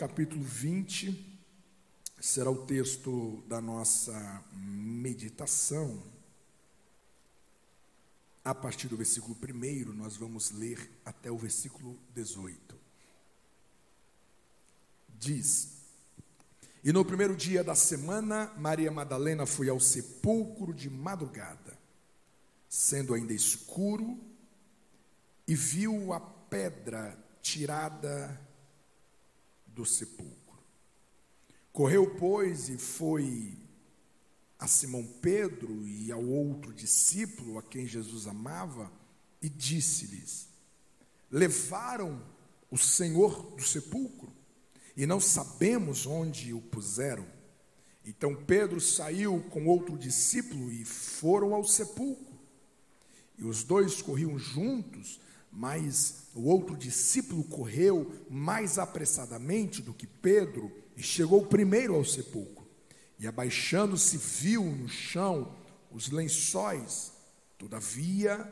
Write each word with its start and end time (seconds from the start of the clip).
Capítulo 0.00 0.42
20 0.42 1.38
será 2.18 2.50
o 2.50 2.64
texto 2.64 3.44
da 3.46 3.60
nossa 3.60 4.42
meditação. 4.50 6.02
A 8.42 8.54
partir 8.54 8.88
do 8.88 8.96
versículo 8.96 9.36
1, 9.36 9.92
nós 9.92 10.16
vamos 10.16 10.52
ler 10.52 10.90
até 11.04 11.30
o 11.30 11.36
versículo 11.36 11.98
18. 12.14 12.74
Diz: 15.18 15.68
E 16.82 16.94
no 16.94 17.04
primeiro 17.04 17.36
dia 17.36 17.62
da 17.62 17.74
semana, 17.74 18.50
Maria 18.56 18.90
Madalena 18.90 19.44
foi 19.44 19.68
ao 19.68 19.78
sepulcro 19.78 20.72
de 20.72 20.88
madrugada, 20.88 21.78
sendo 22.70 23.12
ainda 23.12 23.34
escuro, 23.34 24.18
e 25.46 25.54
viu 25.54 26.14
a 26.14 26.20
pedra 26.20 27.22
tirada 27.42 28.48
do 29.74 29.84
sepulcro. 29.84 30.58
Correu, 31.72 32.14
pois, 32.16 32.68
e 32.68 32.76
foi 32.76 33.56
a 34.58 34.66
Simão 34.66 35.06
Pedro 35.22 35.86
e 35.86 36.12
ao 36.12 36.22
outro 36.22 36.72
discípulo 36.72 37.58
a 37.58 37.62
quem 37.62 37.86
Jesus 37.86 38.26
amava, 38.26 38.92
e 39.40 39.48
disse-lhes: 39.48 40.48
Levaram 41.30 42.22
o 42.70 42.76
Senhor 42.76 43.54
do 43.56 43.62
sepulcro, 43.62 44.32
e 44.96 45.06
não 45.06 45.20
sabemos 45.20 46.06
onde 46.06 46.52
o 46.52 46.60
puseram. 46.60 47.26
Então 48.04 48.34
Pedro 48.34 48.80
saiu 48.80 49.40
com 49.50 49.66
outro 49.66 49.96
discípulo 49.96 50.70
e 50.70 50.84
foram 50.84 51.54
ao 51.54 51.64
sepulcro. 51.64 52.38
E 53.38 53.44
os 53.44 53.64
dois 53.64 54.02
corriam 54.02 54.38
juntos, 54.38 55.20
mas 55.50 56.28
o 56.34 56.42
outro 56.42 56.76
discípulo 56.76 57.42
correu 57.44 58.24
mais 58.30 58.78
apressadamente 58.78 59.82
do 59.82 59.92
que 59.92 60.06
Pedro 60.06 60.70
e 60.96 61.02
chegou 61.02 61.46
primeiro 61.46 61.94
ao 61.94 62.04
sepulcro. 62.04 62.66
E 63.18 63.26
abaixando-se, 63.26 64.16
viu 64.16 64.64
no 64.64 64.88
chão 64.88 65.54
os 65.90 66.10
lençóis, 66.10 67.12
todavia 67.58 68.50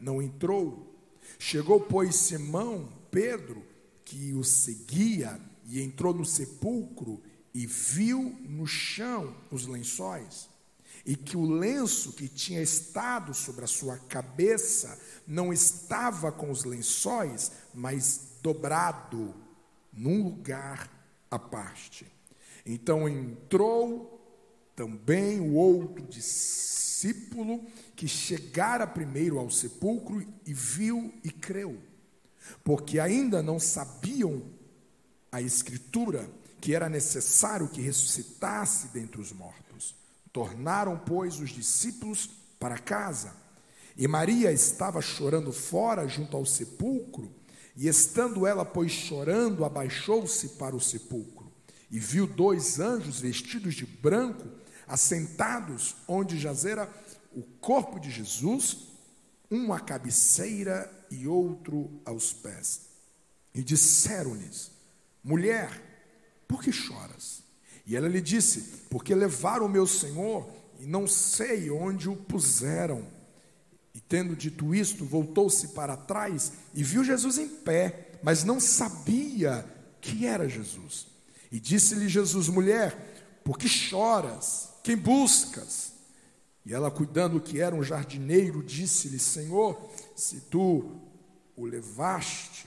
não 0.00 0.20
entrou. 0.20 0.94
Chegou, 1.38 1.80
pois, 1.80 2.14
Simão, 2.14 2.92
Pedro, 3.10 3.64
que 4.04 4.34
o 4.34 4.44
seguia, 4.44 5.40
e 5.66 5.80
entrou 5.80 6.12
no 6.12 6.26
sepulcro 6.26 7.22
e 7.54 7.66
viu 7.66 8.36
no 8.46 8.66
chão 8.66 9.34
os 9.50 9.66
lençóis 9.66 10.48
e 11.04 11.16
que 11.16 11.36
o 11.36 11.44
lenço 11.44 12.12
que 12.12 12.28
tinha 12.28 12.62
estado 12.62 13.34
sobre 13.34 13.64
a 13.64 13.68
sua 13.68 13.98
cabeça 13.98 14.98
não 15.26 15.52
estava 15.52 16.32
com 16.32 16.50
os 16.50 16.64
lençóis, 16.64 17.52
mas 17.74 18.38
dobrado 18.42 19.34
num 19.92 20.22
lugar 20.22 20.90
à 21.30 21.38
parte. 21.38 22.06
Então 22.64 23.08
entrou 23.08 24.14
também 24.74 25.40
o 25.40 25.54
outro 25.54 26.02
discípulo 26.06 27.64
que 27.94 28.08
chegara 28.08 28.86
primeiro 28.86 29.38
ao 29.38 29.50
sepulcro 29.50 30.26
e 30.46 30.54
viu 30.54 31.12
e 31.22 31.30
creu, 31.30 31.78
porque 32.64 32.98
ainda 32.98 33.42
não 33.42 33.60
sabiam 33.60 34.42
a 35.30 35.40
Escritura 35.40 36.30
que 36.60 36.74
era 36.74 36.88
necessário 36.88 37.68
que 37.68 37.82
ressuscitasse 37.82 38.88
dentre 38.88 39.20
os 39.20 39.32
mortos. 39.32 39.63
Tornaram, 40.34 40.98
pois, 40.98 41.38
os 41.38 41.50
discípulos 41.50 42.28
para 42.58 42.76
casa. 42.76 43.32
E 43.96 44.08
Maria 44.08 44.50
estava 44.50 45.00
chorando 45.00 45.52
fora, 45.52 46.08
junto 46.08 46.36
ao 46.36 46.44
sepulcro, 46.44 47.32
e 47.76 47.86
estando 47.86 48.44
ela, 48.44 48.64
pois, 48.64 48.90
chorando, 48.90 49.64
abaixou-se 49.64 50.48
para 50.58 50.74
o 50.74 50.80
sepulcro, 50.80 51.52
e 51.88 52.00
viu 52.00 52.26
dois 52.26 52.80
anjos 52.80 53.20
vestidos 53.20 53.76
de 53.76 53.86
branco, 53.86 54.48
assentados 54.88 55.94
onde 56.08 56.36
jazera 56.36 56.92
o 57.32 57.44
corpo 57.60 58.00
de 58.00 58.10
Jesus, 58.10 58.88
um 59.48 59.72
à 59.72 59.78
cabeceira 59.78 60.90
e 61.12 61.28
outro 61.28 62.02
aos 62.04 62.32
pés. 62.32 62.88
E 63.54 63.62
disseram-lhes: 63.62 64.72
Mulher, 65.22 65.70
por 66.48 66.60
que 66.60 66.72
choras? 66.72 67.43
E 67.86 67.96
ela 67.96 68.08
lhe 68.08 68.20
disse: 68.20 68.60
Porque 68.90 69.14
levaram 69.14 69.66
o 69.66 69.68
meu 69.68 69.86
senhor 69.86 70.48
e 70.80 70.86
não 70.86 71.06
sei 71.06 71.70
onde 71.70 72.08
o 72.08 72.16
puseram. 72.16 73.04
E 73.94 74.00
tendo 74.00 74.34
dito 74.34 74.74
isto, 74.74 75.04
voltou-se 75.04 75.68
para 75.68 75.96
trás 75.96 76.52
e 76.74 76.82
viu 76.82 77.04
Jesus 77.04 77.38
em 77.38 77.48
pé, 77.48 78.18
mas 78.22 78.42
não 78.42 78.58
sabia 78.58 79.64
que 80.00 80.26
era 80.26 80.48
Jesus. 80.48 81.06
E 81.52 81.60
disse-lhe 81.60 82.08
Jesus: 82.08 82.48
Mulher, 82.48 83.40
por 83.44 83.58
que 83.58 83.68
choras? 83.68 84.70
Quem 84.82 84.96
buscas? 84.96 85.92
E 86.66 86.72
ela, 86.72 86.90
cuidando 86.90 87.40
que 87.40 87.60
era 87.60 87.74
um 87.74 87.82
jardineiro, 87.82 88.62
disse-lhe: 88.62 89.18
Senhor, 89.18 89.78
se 90.16 90.40
tu 90.42 91.00
o 91.56 91.64
levaste, 91.64 92.66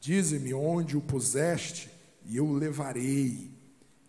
dize-me 0.00 0.52
onde 0.52 0.96
o 0.96 1.00
puseste, 1.00 1.90
e 2.24 2.36
eu 2.36 2.46
o 2.46 2.52
levarei. 2.52 3.55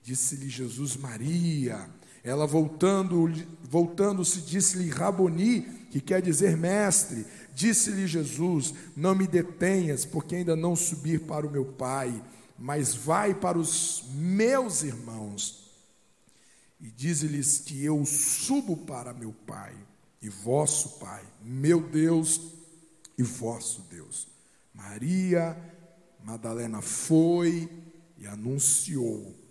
Disse-lhe 0.07 0.47
Jesus 0.47 0.95
Maria. 0.95 1.85
Ela 2.23 2.47
voltando, 2.47 3.29
voltando-se, 3.69 4.39
disse-lhe 4.39 4.89
Raboni, 4.89 5.63
que 5.91 5.99
quer 5.99 6.21
dizer 6.21 6.55
mestre. 6.55 7.25
Disse-lhe 7.53 8.07
Jesus: 8.07 8.73
Não 8.95 9.13
me 9.13 9.27
detenhas, 9.27 10.05
porque 10.05 10.37
ainda 10.37 10.55
não 10.55 10.77
subir 10.77 11.25
para 11.25 11.45
o 11.45 11.51
meu 11.51 11.65
Pai, 11.65 12.23
mas 12.57 12.95
vai 12.95 13.33
para 13.33 13.59
os 13.59 14.05
meus 14.13 14.81
irmãos. 14.81 15.73
E 16.79 16.89
diz-lhes 16.89 17.57
que 17.57 17.83
eu 17.83 18.05
subo 18.05 18.77
para 18.77 19.13
meu 19.13 19.33
Pai 19.45 19.75
e 20.21 20.29
vosso 20.29 20.99
Pai, 20.99 21.25
meu 21.43 21.81
Deus 21.81 22.39
e 23.17 23.23
vosso 23.23 23.81
Deus. 23.91 24.25
Maria 24.73 25.57
Madalena 26.23 26.81
foi 26.81 27.69
e 28.17 28.25
anunciou 28.25 29.46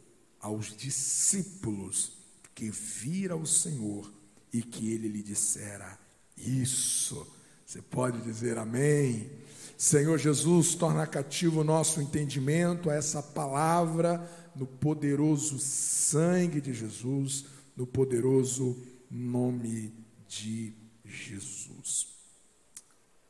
aos 0.47 0.77
discípulos 0.77 2.13
que 2.55 2.71
vira 2.71 3.37
o 3.37 3.45
Senhor 3.45 4.13
e 4.53 4.63
que 4.63 4.93
ele 4.93 5.09
lhe 5.09 5.23
dissera 5.23 5.99
isso. 6.37 7.27
Você 7.67 7.83
pode 7.83 8.21
dizer 8.21 8.57
amém? 8.57 9.29
Senhor 9.77 10.17
Jesus, 10.17 10.77
torna 10.77 11.05
cativo 11.05 11.61
o 11.61 11.65
nosso 11.65 12.01
entendimento 12.01 12.89
a 12.89 12.95
essa 12.95 13.21
palavra 13.21 14.25
no 14.55 14.67
poderoso 14.67 15.59
sangue 15.59 16.61
de 16.61 16.73
Jesus, 16.73 17.47
no 17.77 17.85
poderoso 17.85 18.81
nome 19.11 19.93
de 20.29 20.73
Jesus. 21.05 22.07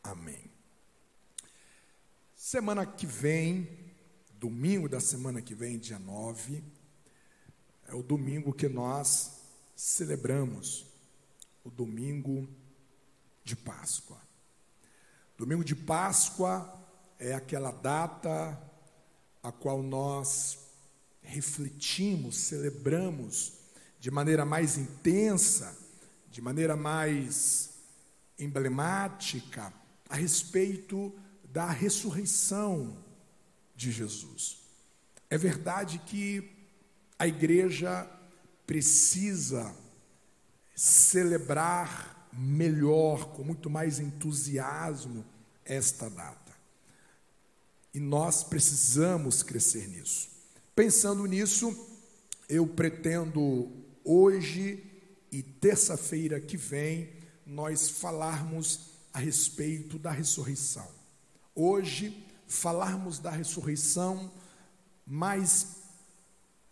Amém. 0.04 0.44
Semana 2.36 2.84
que 2.84 3.06
vem, 3.06 3.66
domingo 4.38 4.86
da 4.86 5.00
semana 5.00 5.40
que 5.40 5.54
vem, 5.54 5.78
dia 5.78 5.98
9, 5.98 6.75
é 7.88 7.94
o 7.94 8.02
domingo 8.02 8.52
que 8.52 8.68
nós 8.68 9.40
celebramos, 9.74 10.86
o 11.64 11.70
domingo 11.70 12.48
de 13.44 13.54
Páscoa. 13.54 14.20
Domingo 15.36 15.64
de 15.64 15.76
Páscoa 15.76 16.72
é 17.18 17.34
aquela 17.34 17.70
data 17.70 18.58
a 19.42 19.52
qual 19.52 19.82
nós 19.82 20.58
refletimos, 21.22 22.36
celebramos 22.36 23.52
de 24.00 24.10
maneira 24.10 24.44
mais 24.44 24.78
intensa, 24.78 25.76
de 26.30 26.40
maneira 26.40 26.76
mais 26.76 27.70
emblemática 28.38 29.72
a 30.08 30.16
respeito 30.16 31.12
da 31.44 31.70
ressurreição 31.70 32.96
de 33.74 33.92
Jesus. 33.92 34.58
É 35.28 35.36
verdade 35.36 35.98
que 36.06 36.55
a 37.18 37.26
igreja 37.26 38.08
precisa 38.66 39.74
celebrar 40.74 42.28
melhor, 42.32 43.32
com 43.32 43.42
muito 43.42 43.70
mais 43.70 43.98
entusiasmo, 43.98 45.24
esta 45.64 46.10
data. 46.10 46.52
E 47.94 47.98
nós 47.98 48.44
precisamos 48.44 49.42
crescer 49.42 49.88
nisso. 49.88 50.28
Pensando 50.74 51.24
nisso, 51.24 51.74
eu 52.48 52.66
pretendo 52.66 53.72
hoje 54.04 54.84
e 55.32 55.42
terça-feira 55.42 56.38
que 56.38 56.56
vem 56.56 57.10
nós 57.46 57.88
falarmos 57.88 58.90
a 59.12 59.18
respeito 59.18 59.98
da 59.98 60.10
ressurreição. 60.10 60.86
Hoje, 61.54 62.22
falarmos 62.46 63.18
da 63.18 63.30
ressurreição 63.30 64.30
mais 65.06 65.85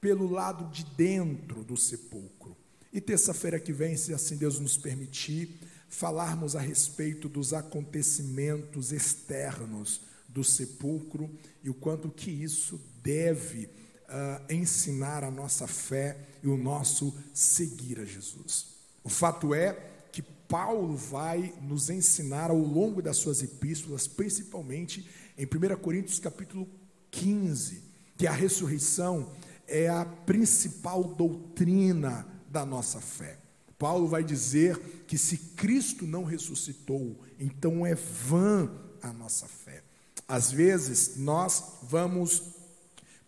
pelo 0.04 0.30
lado 0.30 0.70
de 0.70 0.84
dentro 0.84 1.64
do 1.64 1.78
sepulcro. 1.78 2.54
E 2.92 3.00
terça-feira 3.00 3.58
que 3.58 3.72
vem, 3.72 3.96
se 3.96 4.12
assim 4.12 4.36
Deus 4.36 4.60
nos 4.60 4.76
permitir, 4.76 5.58
falarmos 5.88 6.54
a 6.54 6.60
respeito 6.60 7.26
dos 7.26 7.54
acontecimentos 7.54 8.92
externos 8.92 10.02
do 10.28 10.44
sepulcro 10.44 11.30
e 11.62 11.70
o 11.70 11.74
quanto 11.74 12.10
que 12.10 12.30
isso 12.30 12.78
deve 13.02 13.64
uh, 13.64 14.52
ensinar 14.52 15.24
a 15.24 15.30
nossa 15.30 15.66
fé 15.66 16.18
e 16.42 16.48
o 16.48 16.58
nosso 16.58 17.16
seguir 17.32 17.98
a 17.98 18.04
Jesus. 18.04 18.74
O 19.02 19.08
fato 19.08 19.54
é 19.54 19.72
que 20.12 20.20
Paulo 20.20 20.98
vai 20.98 21.54
nos 21.62 21.88
ensinar 21.88 22.50
ao 22.50 22.58
longo 22.58 23.00
das 23.00 23.16
suas 23.16 23.42
epístolas, 23.42 24.06
principalmente 24.06 25.08
em 25.38 25.46
1 25.46 25.76
Coríntios 25.78 26.18
capítulo 26.18 26.68
15, 27.10 27.82
que 28.18 28.26
a 28.26 28.32
ressurreição 28.32 29.32
é 29.66 29.88
a 29.88 30.04
principal 30.04 31.04
doutrina 31.04 32.26
da 32.48 32.64
nossa 32.64 33.00
fé. 33.00 33.38
Paulo 33.78 34.06
vai 34.06 34.22
dizer 34.24 34.78
que 35.06 35.18
se 35.18 35.36
Cristo 35.36 36.06
não 36.06 36.24
ressuscitou, 36.24 37.20
então 37.38 37.84
é 37.84 37.94
vã 37.94 38.70
a 39.02 39.12
nossa 39.12 39.46
fé. 39.46 39.82
Às 40.26 40.50
vezes 40.50 41.16
nós 41.16 41.78
vamos 41.82 42.54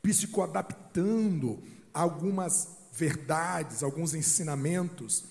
psicoadaptando 0.00 1.62
algumas 1.92 2.68
verdades, 2.92 3.82
alguns 3.82 4.14
ensinamentos, 4.14 5.24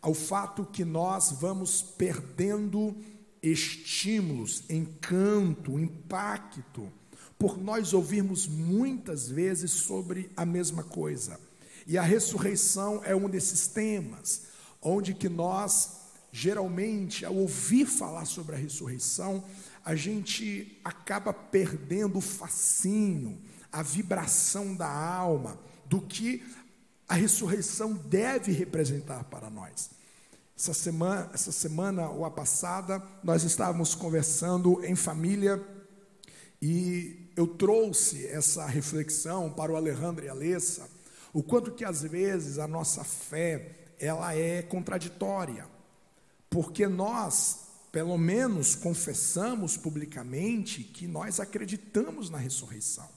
ao 0.00 0.14
fato 0.14 0.64
que 0.64 0.84
nós 0.84 1.32
vamos 1.32 1.82
perdendo 1.82 2.96
estímulos, 3.42 4.62
encanto, 4.68 5.78
impacto, 5.78 6.92
por 7.38 7.56
nós 7.56 7.94
ouvirmos 7.94 8.46
muitas 8.46 9.28
vezes 9.28 9.70
sobre 9.70 10.30
a 10.36 10.44
mesma 10.44 10.82
coisa. 10.82 11.38
E 11.86 11.96
a 11.96 12.02
ressurreição 12.02 13.00
é 13.04 13.14
um 13.14 13.28
desses 13.30 13.68
temas, 13.68 14.42
onde 14.82 15.14
que 15.14 15.28
nós 15.28 15.98
geralmente 16.32 17.24
ao 17.24 17.34
ouvir 17.34 17.86
falar 17.86 18.24
sobre 18.24 18.54
a 18.54 18.58
ressurreição, 18.58 19.42
a 19.84 19.94
gente 19.94 20.78
acaba 20.84 21.32
perdendo 21.32 22.18
o 22.18 22.22
fascínio, 22.22 23.38
a 23.72 23.82
vibração 23.82 24.74
da 24.74 24.88
alma, 24.88 25.58
do 25.86 26.00
que 26.00 26.44
a 27.08 27.14
ressurreição 27.14 27.94
deve 27.94 28.52
representar 28.52 29.24
para 29.24 29.48
nós. 29.48 29.90
Essa 30.56 30.74
semana, 30.74 31.30
essa 31.32 31.52
semana 31.52 32.08
ou 32.10 32.24
a 32.24 32.30
passada, 32.30 33.02
nós 33.22 33.44
estávamos 33.44 33.94
conversando 33.94 34.84
em 34.84 34.94
família 34.94 35.64
e 36.60 37.27
eu 37.38 37.46
trouxe 37.46 38.26
essa 38.26 38.66
reflexão 38.66 39.48
para 39.48 39.70
o 39.70 39.76
Alejandro 39.76 40.24
e 40.24 40.28
a 40.28 40.32
Alessa, 40.32 40.90
o 41.32 41.40
quanto 41.40 41.70
que 41.70 41.84
às 41.84 42.02
vezes 42.02 42.58
a 42.58 42.66
nossa 42.66 43.04
fé, 43.04 43.92
ela 43.96 44.34
é 44.34 44.60
contraditória, 44.60 45.64
porque 46.50 46.88
nós, 46.88 47.60
pelo 47.92 48.18
menos, 48.18 48.74
confessamos 48.74 49.76
publicamente 49.76 50.82
que 50.82 51.06
nós 51.06 51.38
acreditamos 51.38 52.28
na 52.28 52.38
ressurreição. 52.38 53.08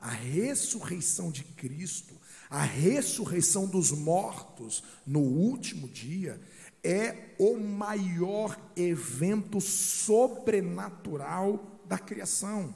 A 0.00 0.08
ressurreição 0.08 1.30
de 1.30 1.44
Cristo, 1.44 2.14
a 2.48 2.62
ressurreição 2.62 3.66
dos 3.66 3.92
mortos 3.92 4.82
no 5.06 5.20
último 5.20 5.86
dia, 5.86 6.40
é 6.82 7.34
o 7.38 7.58
maior 7.58 8.58
evento 8.74 9.60
sobrenatural 9.60 11.62
da 11.84 11.98
criação. 11.98 12.74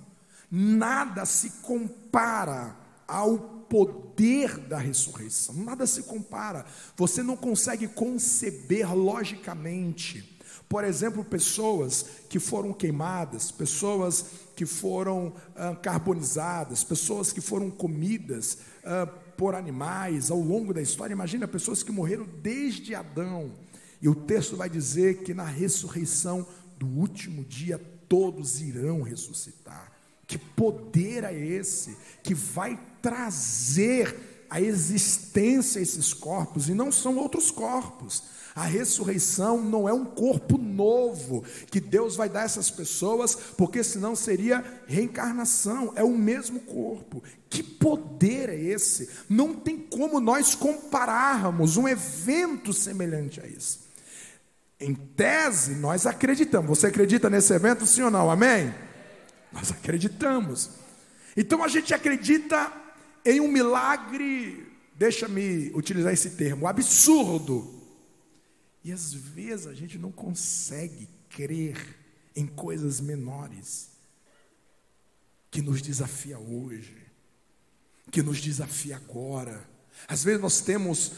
Nada 0.56 1.26
se 1.26 1.50
compara 1.62 2.76
ao 3.08 3.36
poder 3.68 4.56
da 4.56 4.78
ressurreição, 4.78 5.52
nada 5.52 5.84
se 5.84 6.04
compara. 6.04 6.64
Você 6.96 7.24
não 7.24 7.36
consegue 7.36 7.88
conceber 7.88 8.94
logicamente. 8.94 10.38
Por 10.68 10.84
exemplo, 10.84 11.24
pessoas 11.24 12.06
que 12.28 12.38
foram 12.38 12.72
queimadas, 12.72 13.50
pessoas 13.50 14.26
que 14.54 14.64
foram 14.64 15.32
ah, 15.56 15.74
carbonizadas, 15.74 16.84
pessoas 16.84 17.32
que 17.32 17.40
foram 17.40 17.68
comidas 17.68 18.58
ah, 18.84 19.06
por 19.36 19.56
animais 19.56 20.30
ao 20.30 20.38
longo 20.38 20.72
da 20.72 20.80
história. 20.80 21.14
Imagina 21.14 21.48
pessoas 21.48 21.82
que 21.82 21.90
morreram 21.90 22.28
desde 22.40 22.94
Adão. 22.94 23.50
E 24.00 24.08
o 24.08 24.14
texto 24.14 24.56
vai 24.56 24.70
dizer 24.70 25.24
que 25.24 25.34
na 25.34 25.46
ressurreição 25.46 26.46
do 26.78 26.86
último 26.86 27.44
dia 27.44 27.76
todos 28.08 28.60
irão 28.60 29.02
ressuscitar. 29.02 29.93
Que 30.26 30.38
poder 30.38 31.24
é 31.24 31.34
esse 31.34 31.96
que 32.22 32.34
vai 32.34 32.78
trazer 33.02 34.46
a 34.48 34.60
existência 34.60 35.80
a 35.80 35.82
esses 35.82 36.14
corpos 36.14 36.68
e 36.68 36.74
não 36.74 36.92
são 36.92 37.16
outros 37.16 37.50
corpos. 37.50 38.22
A 38.54 38.62
ressurreição 38.62 39.60
não 39.60 39.88
é 39.88 39.92
um 39.92 40.04
corpo 40.04 40.56
novo 40.56 41.42
que 41.72 41.80
Deus 41.80 42.14
vai 42.14 42.28
dar 42.28 42.42
a 42.42 42.44
essas 42.44 42.70
pessoas, 42.70 43.34
porque 43.34 43.82
senão 43.82 44.14
seria 44.14 44.64
reencarnação, 44.86 45.92
é 45.96 46.04
o 46.04 46.16
mesmo 46.16 46.60
corpo. 46.60 47.20
Que 47.50 47.64
poder 47.64 48.48
é 48.48 48.56
esse? 48.56 49.10
Não 49.28 49.54
tem 49.54 49.76
como 49.76 50.20
nós 50.20 50.54
compararmos 50.54 51.76
um 51.76 51.88
evento 51.88 52.72
semelhante 52.72 53.40
a 53.40 53.46
isso. 53.46 53.80
Em 54.78 54.94
tese, 54.94 55.74
nós 55.74 56.06
acreditamos. 56.06 56.78
Você 56.78 56.86
acredita 56.86 57.28
nesse 57.28 57.52
evento, 57.52 57.84
sim 57.84 58.02
ou 58.02 58.10
não? 58.10 58.30
Amém? 58.30 58.72
Nós 59.54 59.70
acreditamos. 59.70 60.70
Então 61.36 61.64
a 61.64 61.68
gente 61.68 61.94
acredita 61.94 62.72
em 63.24 63.40
um 63.40 63.48
milagre, 63.48 64.66
deixa-me 64.94 65.70
utilizar 65.74 66.12
esse 66.12 66.30
termo, 66.30 66.66
absurdo. 66.66 67.82
E 68.84 68.92
às 68.92 69.14
vezes 69.14 69.66
a 69.66 69.74
gente 69.74 69.96
não 69.98 70.12
consegue 70.12 71.08
crer 71.30 71.76
em 72.36 72.46
coisas 72.46 73.00
menores 73.00 73.88
que 75.50 75.62
nos 75.62 75.80
desafia 75.80 76.38
hoje, 76.38 76.96
que 78.10 78.22
nos 78.22 78.40
desafia 78.40 78.96
agora. 78.96 79.66
Às 80.06 80.22
vezes 80.22 80.40
nós 80.40 80.60
temos 80.60 81.12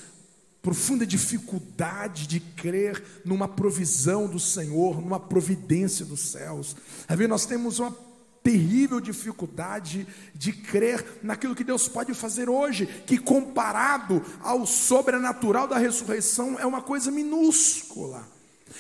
profunda 0.63 1.07
dificuldade 1.07 2.27
de 2.27 2.41
crer 2.41 3.03
numa 3.25 3.49
provisão 3.49 4.29
do 4.29 4.39
Senhor, 4.39 5.01
numa 5.01 5.19
providência 5.19 6.05
dos 6.05 6.21
céus. 6.21 6.77
Às 7.09 7.17
vezes 7.17 7.31
nós 7.31 7.47
temos 7.47 7.79
uma 7.79 8.06
terrível 8.47 9.01
dificuldade 9.01 10.07
de 10.33 10.53
crer 10.53 11.19
naquilo 11.21 11.53
que 11.53 11.65
Deus 11.65 11.89
pode 11.89 12.15
fazer 12.15 12.49
hoje, 12.49 12.87
que 13.05 13.19
comparado 13.19 14.25
ao 14.41 14.65
sobrenatural 14.65 15.67
da 15.67 15.77
ressurreição 15.77 16.57
é 16.57 16.65
uma 16.65 16.81
coisa 16.81 17.11
minúscula. 17.11 18.25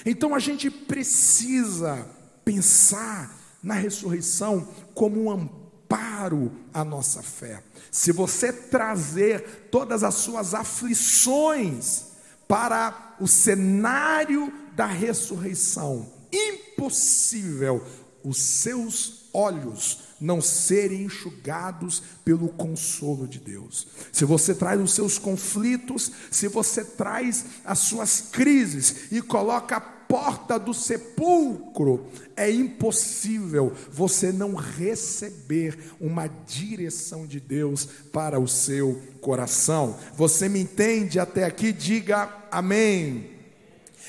Então 0.04 0.36
a 0.36 0.38
gente 0.38 0.70
precisa 0.70 2.06
pensar 2.44 3.36
na 3.60 3.74
ressurreição 3.74 4.68
como 4.94 5.24
um 5.24 5.30
amparo 5.32 6.52
à 6.72 6.84
nossa 6.84 7.20
fé. 7.20 7.60
Se 7.90 8.12
você 8.12 8.52
trazer 8.52 9.68
todas 9.72 10.04
as 10.04 10.14
suas 10.14 10.54
aflições 10.54 12.04
para 12.46 13.16
o 13.18 13.26
cenário 13.26 14.52
da 14.76 14.86
ressurreição, 14.86 16.08
impossível 16.32 17.84
os 18.22 18.40
seus 18.40 19.15
olhos 19.32 20.00
não 20.20 20.40
serem 20.40 21.04
enxugados 21.04 22.02
pelo 22.24 22.48
consolo 22.48 23.26
de 23.28 23.38
Deus. 23.38 23.86
Se 24.12 24.24
você 24.24 24.54
traz 24.54 24.80
os 24.80 24.94
seus 24.94 25.18
conflitos, 25.18 26.10
se 26.30 26.48
você 26.48 26.84
traz 26.84 27.44
as 27.64 27.80
suas 27.80 28.20
crises 28.32 29.12
e 29.12 29.20
coloca 29.20 29.76
a 29.76 29.80
porta 29.80 30.58
do 30.58 30.72
sepulcro, 30.72 32.06
é 32.36 32.50
impossível 32.50 33.72
você 33.90 34.32
não 34.32 34.54
receber 34.54 35.94
uma 36.00 36.28
direção 36.28 37.26
de 37.26 37.40
Deus 37.40 37.86
para 38.12 38.38
o 38.38 38.46
seu 38.48 39.02
coração. 39.20 39.98
Você 40.14 40.48
me 40.48 40.60
entende 40.60 41.18
até 41.18 41.44
aqui? 41.44 41.72
Diga 41.72 42.32
amém. 42.50 43.30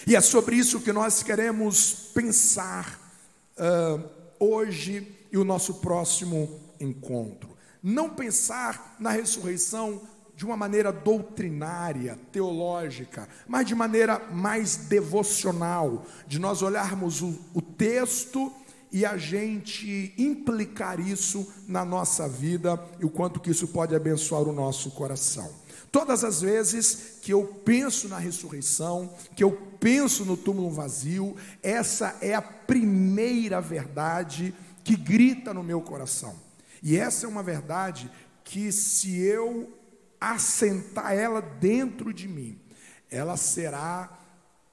E 0.05 0.15
é 0.15 0.21
sobre 0.21 0.55
isso 0.55 0.79
que 0.79 0.93
nós 0.93 1.23
queremos 1.23 2.11
pensar 2.13 2.99
uh, 3.57 4.17
hoje 4.39 5.15
e 5.31 5.37
o 5.37 5.43
nosso 5.43 5.75
próximo 5.75 6.59
encontro. 6.79 7.49
Não 7.81 8.09
pensar 8.09 8.95
na 8.99 9.11
ressurreição 9.11 10.01
de 10.35 10.45
uma 10.45 10.55
maneira 10.55 10.91
doutrinária, 10.91 12.17
teológica, 12.31 13.27
mas 13.47 13.65
de 13.65 13.73
maneira 13.73 14.19
mais 14.31 14.77
devocional, 14.77 16.05
de 16.27 16.37
nós 16.37 16.61
olharmos 16.61 17.21
o, 17.21 17.35
o 17.55 17.61
texto 17.61 18.51
e 18.91 19.05
a 19.05 19.17
gente 19.17 20.13
implicar 20.17 20.99
isso 20.99 21.51
na 21.67 21.83
nossa 21.83 22.27
vida 22.27 22.79
e 22.99 23.05
o 23.05 23.09
quanto 23.09 23.39
que 23.39 23.49
isso 23.49 23.67
pode 23.67 23.95
abençoar 23.95 24.43
o 24.43 24.53
nosso 24.53 24.91
coração. 24.91 25.51
Todas 25.91 26.23
as 26.23 26.41
vezes 26.41 27.17
que 27.21 27.33
eu 27.33 27.45
penso 27.65 28.07
na 28.07 28.17
ressurreição, 28.17 29.13
que 29.35 29.43
eu 29.43 29.51
penso 29.79 30.25
no 30.25 30.35
túmulo 30.35 30.69
vazio, 30.69 31.35
essa 31.63 32.17
é 32.21 32.33
a 32.33 32.41
primeira 32.41 33.61
verdade 33.61 34.53
que 34.83 34.95
grita 34.95 35.53
no 35.53 35.63
meu 35.63 35.81
coração. 35.81 36.35
E 36.81 36.97
essa 36.97 37.25
é 37.25 37.29
uma 37.29 37.43
verdade 37.43 38.11
que, 38.43 38.71
se 38.71 39.17
eu 39.19 39.73
assentar 40.19 41.13
ela 41.13 41.41
dentro 41.41 42.13
de 42.13 42.27
mim, 42.27 42.59
ela 43.09 43.37
será 43.37 44.17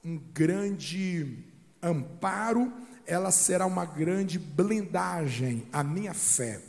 um 0.03 0.17
grande 0.17 1.37
amparo, 1.81 2.71
ela 3.05 3.31
será 3.31 3.65
uma 3.65 3.85
grande 3.85 4.37
blindagem 4.39 5.67
à 5.71 5.83
minha 5.83 6.13
fé. 6.13 6.61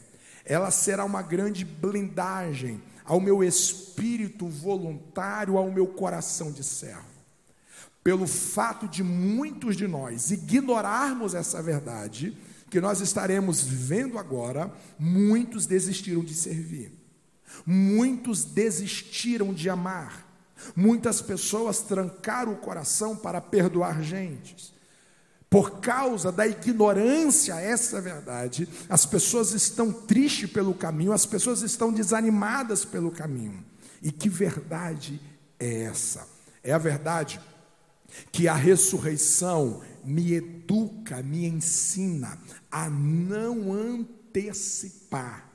Ela 0.45 0.71
será 0.71 1.05
uma 1.05 1.23
grande 1.23 1.65
blindagem 1.65 2.81
ao 3.07 3.21
meu 3.21 3.43
espírito 3.43 4.47
voluntário, 4.49 5.57
ao 5.57 5.71
meu 5.71 5.87
coração 5.87 6.51
de 6.51 6.63
servo. 6.63 7.17
Pelo 8.03 8.27
fato 8.27 8.87
de 8.87 9.03
muitos 9.03 9.77
de 9.77 9.87
nós 9.89 10.31
ignorarmos 10.31 11.35
essa 11.35 11.63
verdade, 11.63 12.37
que 12.69 12.81
nós 12.81 13.01
estaremos 13.01 13.63
vendo 13.65 14.19
agora, 14.19 14.73
muitos 14.99 15.67
desistiram 15.67 16.25
de 16.25 16.35
servir, 16.35 16.93
muitos 17.65 18.45
desistiram 18.45 19.55
de 19.55 19.71
amar, 19.71 20.27
muitas 20.75 21.23
pessoas 21.23 21.81
trancaram 21.81 22.53
o 22.53 22.59
coração 22.59 23.17
para 23.17 23.41
perdoar 23.41 24.03
gentes. 24.03 24.76
Por 25.49 25.81
causa 25.81 26.33
da 26.33 26.47
ignorância 26.47 27.55
a 27.55 27.61
essa 27.61 28.01
verdade, 28.01 28.69
as 28.89 29.07
pessoas 29.07 29.53
estão 29.53 29.93
tristes 29.93 30.51
pelo 30.51 30.75
caminho, 30.75 31.13
as 31.13 31.25
pessoas 31.25 31.63
estão 31.63 31.93
desanimadas 31.93 32.85
pelo 32.85 33.11
caminho. 33.11 33.65
E 34.03 34.11
que 34.11 34.29
verdade 34.29 35.21
é 35.59 35.83
essa? 35.83 36.29
É 36.63 36.73
a 36.73 36.79
verdade 36.79 37.41
que 38.33 38.49
a 38.49 38.55
ressurreição 38.55 39.83
me 40.05 40.35
educa, 40.35 41.23
me 41.23 41.47
ensina 41.47 42.39
a 42.71 42.91
não 42.91 43.73
antecipar 43.73 45.47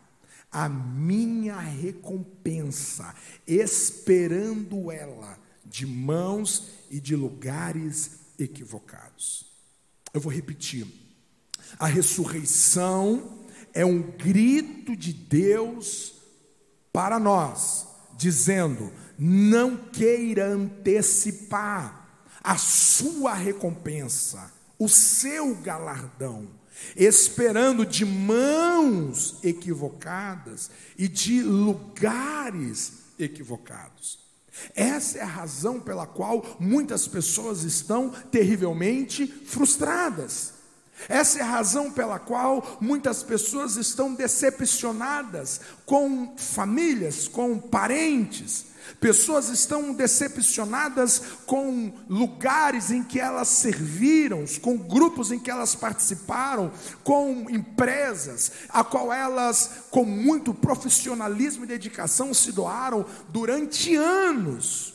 a 0.51 0.67
minha 0.67 1.57
recompensa, 1.57 3.15
esperando 3.47 4.91
ela 4.91 5.37
de 5.65 5.85
mãos 5.85 6.67
e 6.89 6.99
de 6.99 7.15
lugares 7.15 8.19
equivocados. 8.37 9.50
Eu 10.13 10.21
vou 10.21 10.31
repetir. 10.31 10.85
A 11.79 11.85
ressurreição 11.87 13.39
é 13.73 13.85
um 13.85 14.01
grito 14.01 14.95
de 14.95 15.13
Deus 15.13 16.13
para 16.91 17.19
nós, 17.19 17.87
dizendo: 18.17 18.91
não 19.17 19.77
queira 19.77 20.47
antecipar 20.47 22.01
a 22.43 22.57
sua 22.57 23.33
recompensa, 23.33 24.51
o 24.77 24.89
seu 24.89 25.55
galardão, 25.55 26.47
esperando 26.95 27.85
de 27.85 28.03
mãos 28.03 29.37
equivocadas 29.43 30.71
e 30.97 31.07
de 31.07 31.41
lugares 31.43 32.93
equivocados. 33.17 34.20
Essa 34.75 35.19
é 35.19 35.21
a 35.21 35.25
razão 35.25 35.79
pela 35.79 36.05
qual 36.05 36.57
muitas 36.59 37.07
pessoas 37.07 37.63
estão 37.63 38.09
terrivelmente 38.31 39.25
frustradas. 39.25 40.53
Essa 41.09 41.39
é 41.39 41.41
a 41.41 41.49
razão 41.49 41.91
pela 41.91 42.19
qual 42.19 42.77
muitas 42.79 43.23
pessoas 43.23 43.75
estão 43.75 44.13
decepcionadas 44.13 45.61
com 45.85 46.35
famílias, 46.37 47.27
com 47.27 47.57
parentes, 47.57 48.65
Pessoas 48.99 49.49
estão 49.49 49.93
decepcionadas 49.93 51.21
com 51.45 51.93
lugares 52.09 52.91
em 52.91 53.03
que 53.03 53.19
elas 53.19 53.47
serviram, 53.47 54.45
com 54.61 54.77
grupos 54.77 55.31
em 55.31 55.39
que 55.39 55.49
elas 55.49 55.75
participaram, 55.75 56.71
com 57.03 57.49
empresas 57.49 58.51
a 58.69 58.83
qual 58.83 59.11
elas, 59.11 59.85
com 59.89 60.03
muito 60.03 60.53
profissionalismo 60.53 61.63
e 61.63 61.67
dedicação, 61.67 62.33
se 62.33 62.51
doaram 62.51 63.05
durante 63.29 63.95
anos. 63.95 64.93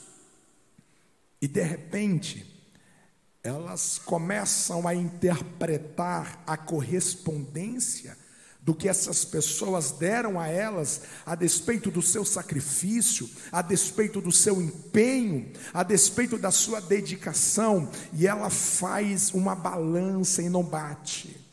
E 1.40 1.48
de 1.48 1.62
repente, 1.62 2.56
elas 3.42 3.98
começam 3.98 4.86
a 4.86 4.94
interpretar 4.94 6.42
a 6.46 6.56
correspondência 6.56 8.16
do 8.66 8.74
que 8.74 8.88
essas 8.88 9.24
pessoas 9.24 9.92
deram 9.92 10.40
a 10.40 10.48
elas, 10.48 11.02
a 11.24 11.36
despeito 11.36 11.88
do 11.88 12.02
seu 12.02 12.24
sacrifício, 12.24 13.30
a 13.52 13.62
despeito 13.62 14.20
do 14.20 14.32
seu 14.32 14.60
empenho, 14.60 15.52
a 15.72 15.84
despeito 15.84 16.36
da 16.36 16.50
sua 16.50 16.80
dedicação, 16.80 17.88
e 18.12 18.26
ela 18.26 18.50
faz 18.50 19.32
uma 19.32 19.54
balança 19.54 20.42
e 20.42 20.48
não 20.48 20.64
bate. 20.64 21.46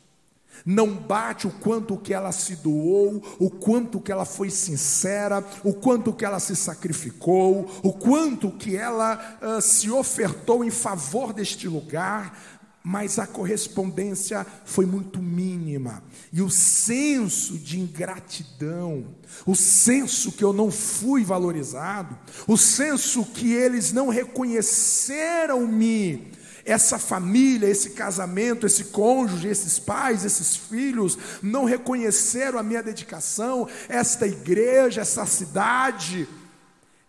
Não 0.66 0.96
bate 0.96 1.46
o 1.46 1.52
quanto 1.52 1.98
que 1.98 2.14
ela 2.14 2.32
se 2.32 2.56
doou, 2.56 3.22
o 3.38 3.50
quanto 3.50 4.00
que 4.00 4.12
ela 4.12 4.26
foi 4.26 4.50
sincera, 4.50 5.46
o 5.64 5.74
quanto 5.74 6.14
que 6.14 6.24
ela 6.24 6.40
se 6.40 6.56
sacrificou, 6.56 7.70
o 7.84 7.94
quanto 7.94 8.50
que 8.50 8.76
ela 8.76 9.38
uh, 9.42 9.62
se 9.62 9.92
ofertou 9.92 10.64
em 10.64 10.72
favor 10.72 11.34
deste 11.34 11.68
lugar, 11.68 12.53
mas 12.84 13.18
a 13.18 13.26
correspondência 13.26 14.46
foi 14.66 14.86
muito 14.86 15.22
mínima. 15.22 16.04
E 16.34 16.42
o 16.42 16.50
senso 16.50 17.58
de 17.58 17.80
ingratidão, 17.80 19.16
o 19.46 19.56
senso 19.56 20.34
que 20.34 20.44
eu 20.44 20.52
não 20.52 20.70
fui 20.70 21.24
valorizado, 21.24 22.20
o 22.46 22.58
senso 22.58 23.24
que 23.24 23.54
eles 23.54 23.94
não 23.94 24.10
reconheceram-me, 24.10 26.34
essa 26.66 26.98
família, 26.98 27.68
esse 27.68 27.90
casamento, 27.92 28.66
esse 28.66 28.86
cônjuge, 28.86 29.50
esses 29.50 29.78
pais, 29.80 30.24
esses 30.24 30.56
filhos, 30.56 31.18
não 31.42 31.66
reconheceram 31.66 32.58
a 32.58 32.64
minha 32.64 32.82
dedicação, 32.82 33.68
esta 33.90 34.26
igreja, 34.26 35.02
essa 35.02 35.26
cidade, 35.26 36.26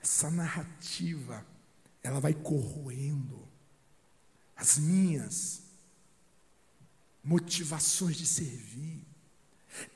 essa 0.02 0.28
narrativa, 0.28 1.46
ela 2.02 2.18
vai 2.20 2.34
corroendo 2.34 3.44
as 4.56 4.78
minhas 4.78 5.63
motivações 7.24 8.16
de 8.16 8.26
servir. 8.26 9.02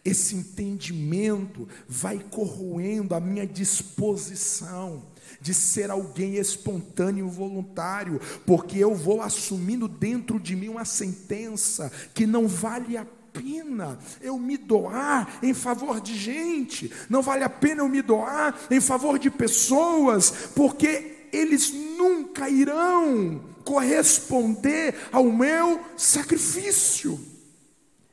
Esse 0.05 0.35
entendimento 0.35 1.69
vai 1.87 2.19
corroendo 2.19 3.15
a 3.15 3.21
minha 3.21 3.47
disposição 3.47 5.05
de 5.41 5.55
ser 5.55 5.91
alguém 5.91 6.35
espontâneo 6.35 7.27
e 7.27 7.31
voluntário, 7.31 8.21
porque 8.45 8.79
eu 8.79 8.95
vou 8.95 9.21
assumindo 9.21 9.87
dentro 9.87 10.41
de 10.41 10.57
mim 10.57 10.69
uma 10.69 10.85
sentença 10.85 11.93
que 12.13 12.27
não 12.27 12.49
vale 12.49 12.97
a 12.97 13.07
pena 13.33 13.99
eu 14.21 14.37
me 14.39 14.57
doar 14.57 15.39
em 15.43 15.55
favor 15.55 16.01
de 16.01 16.17
gente, 16.17 16.93
não 17.09 17.23
vale 17.23 17.45
a 17.45 17.51
pena 17.51 17.83
eu 17.83 17.89
me 17.89 18.03
doar 18.03 18.59
em 18.71 18.81
favor 18.81 19.19
de 19.19 19.31
pessoas, 19.31 20.31
porque 20.57 21.29
eles 21.33 21.73
nunca 21.73 22.49
irão 22.49 23.41
corresponder 23.69 24.95
ao 25.13 25.31
meu 25.31 25.85
sacrifício. 25.95 27.21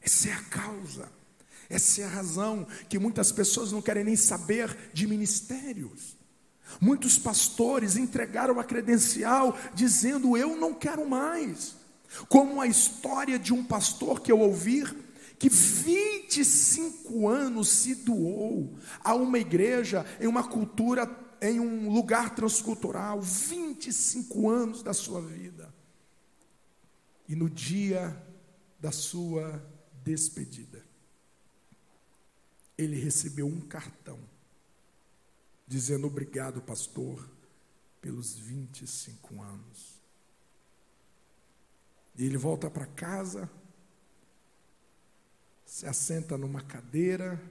Essa 0.02 0.28
é 0.28 0.34
a 0.34 0.42
causa, 0.42 1.10
essa 1.70 2.02
é 2.02 2.04
a 2.04 2.10
razão 2.10 2.68
que 2.90 3.00
muitas 3.00 3.32
pessoas 3.32 3.72
não 3.72 3.82
querem 3.82 4.04
nem 4.04 4.18
saber 4.18 4.76
de 4.94 5.08
ministérios. 5.08 6.18
Muitos 6.82 7.18
pastores 7.18 7.96
entregaram 7.96 8.60
a 8.60 8.66
credencial 8.66 9.58
dizendo: 9.74 10.36
Eu 10.36 10.58
não 10.58 10.74
quero 10.74 11.08
mais. 11.08 11.78
Como 12.28 12.60
a 12.60 12.68
história 12.68 13.40
de 13.40 13.54
um 13.54 13.64
pastor 13.64 14.20
que 14.20 14.32
eu 14.32 14.40
ouvi, 14.40 14.84
que 15.40 15.48
25 15.48 17.30
anos 17.30 17.70
se 17.70 17.96
doou 17.96 18.78
a 19.02 19.16
uma 19.16 19.40
igreja 19.40 20.06
em 20.20 20.28
uma 20.28 20.44
cultura 20.44 21.06
em 21.42 21.60
um 21.60 21.92
lugar 21.92 22.36
transcultural 22.36 23.22
25 23.22 24.50
anos 24.50 24.84
da 24.84 24.94
sua 24.94 25.22
vida. 25.22 25.74
E 27.28 27.36
no 27.36 27.50
dia 27.50 28.16
da 28.80 28.92
sua 28.92 29.64
despedida, 30.04 30.86
ele 32.78 33.00
recebeu 33.00 33.48
um 33.48 33.62
cartão 33.62 34.20
dizendo 35.68 36.08
obrigado, 36.08 36.62
pastor, 36.62 37.28
pelos 38.00 38.36
25 38.36 39.42
anos. 39.42 39.96
E 42.16 42.26
ele 42.26 42.38
volta 42.38 42.70
para 42.70 42.86
casa, 42.86 43.50
se 45.66 45.88
assenta 45.88 46.38
numa 46.38 46.62
cadeira 46.62 47.42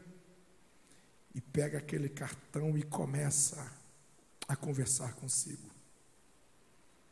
e 1.35 1.41
pega 1.41 1.79
aquele 1.79 2.09
cartão 2.09 2.79
e 2.79 2.83
começa 2.83 3.73
a 4.47 4.55
conversar 4.55 5.15
consigo. 5.15 5.71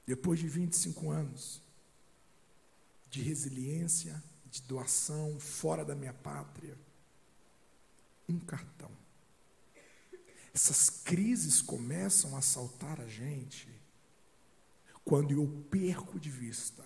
Depois 0.06 0.38
de 0.38 0.48
25 0.48 1.10
anos 1.10 1.60
de 3.10 3.20
resiliência, 3.20 4.22
de 4.50 4.62
doação 4.62 5.38
fora 5.40 5.84
da 5.84 5.94
minha 5.94 6.12
pátria, 6.12 6.78
um 8.28 8.38
cartão. 8.38 8.90
Essas 10.54 10.90
crises 10.90 11.62
começam 11.62 12.36
a 12.36 12.42
saltar 12.42 13.00
a 13.00 13.06
gente 13.06 13.68
quando 15.04 15.32
eu 15.32 15.46
perco 15.70 16.20
de 16.20 16.30
vista 16.30 16.84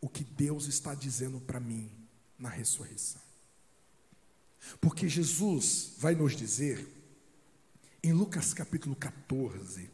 o 0.00 0.08
que 0.08 0.24
Deus 0.24 0.66
está 0.66 0.94
dizendo 0.94 1.40
para 1.40 1.58
mim 1.58 1.90
na 2.38 2.48
ressurreição. 2.48 3.23
Porque 4.80 5.08
Jesus 5.08 5.94
vai 5.98 6.14
nos 6.14 6.36
dizer 6.36 6.86
em 8.02 8.12
Lucas 8.12 8.52
capítulo 8.52 8.94
14. 8.94 9.90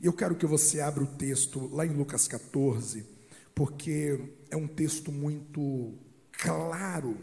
Eu 0.00 0.12
quero 0.12 0.34
que 0.34 0.46
você 0.46 0.80
abra 0.80 1.04
o 1.04 1.06
texto 1.06 1.68
lá 1.72 1.86
em 1.86 1.92
Lucas 1.92 2.26
14, 2.26 3.06
porque 3.54 4.18
é 4.50 4.56
um 4.56 4.66
texto 4.66 5.12
muito 5.12 5.94
claro. 6.32 7.18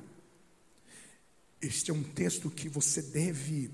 Este 1.61 1.91
é 1.91 1.93
um 1.93 2.03
texto 2.03 2.49
que 2.49 2.69
você 2.69 3.01
deve 3.01 3.71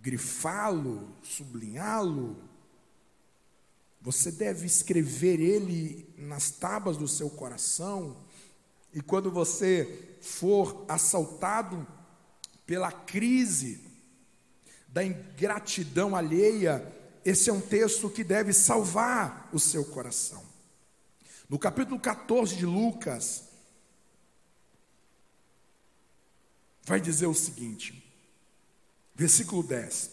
grifá-lo, 0.00 1.14
sublinhá-lo. 1.22 2.42
Você 4.00 4.32
deve 4.32 4.66
escrever 4.66 5.38
ele 5.38 6.08
nas 6.16 6.50
tábuas 6.50 6.96
do 6.96 7.06
seu 7.06 7.28
coração. 7.28 8.16
E 8.92 9.00
quando 9.00 9.30
você 9.30 10.07
for 10.20 10.84
assaltado 10.88 11.86
pela 12.66 12.92
crise 12.92 13.80
da 14.88 15.04
ingratidão 15.04 16.16
alheia, 16.16 16.94
esse 17.24 17.50
é 17.50 17.52
um 17.52 17.60
texto 17.60 18.08
que 18.08 18.24
deve 18.24 18.52
salvar 18.52 19.48
o 19.52 19.58
seu 19.58 19.84
coração. 19.84 20.42
No 21.48 21.58
capítulo 21.58 21.98
14 21.98 22.56
de 22.56 22.66
Lucas, 22.66 23.44
vai 26.84 27.00
dizer 27.00 27.26
o 27.26 27.34
seguinte, 27.34 28.04
versículo 29.14 29.62
10: 29.62 30.10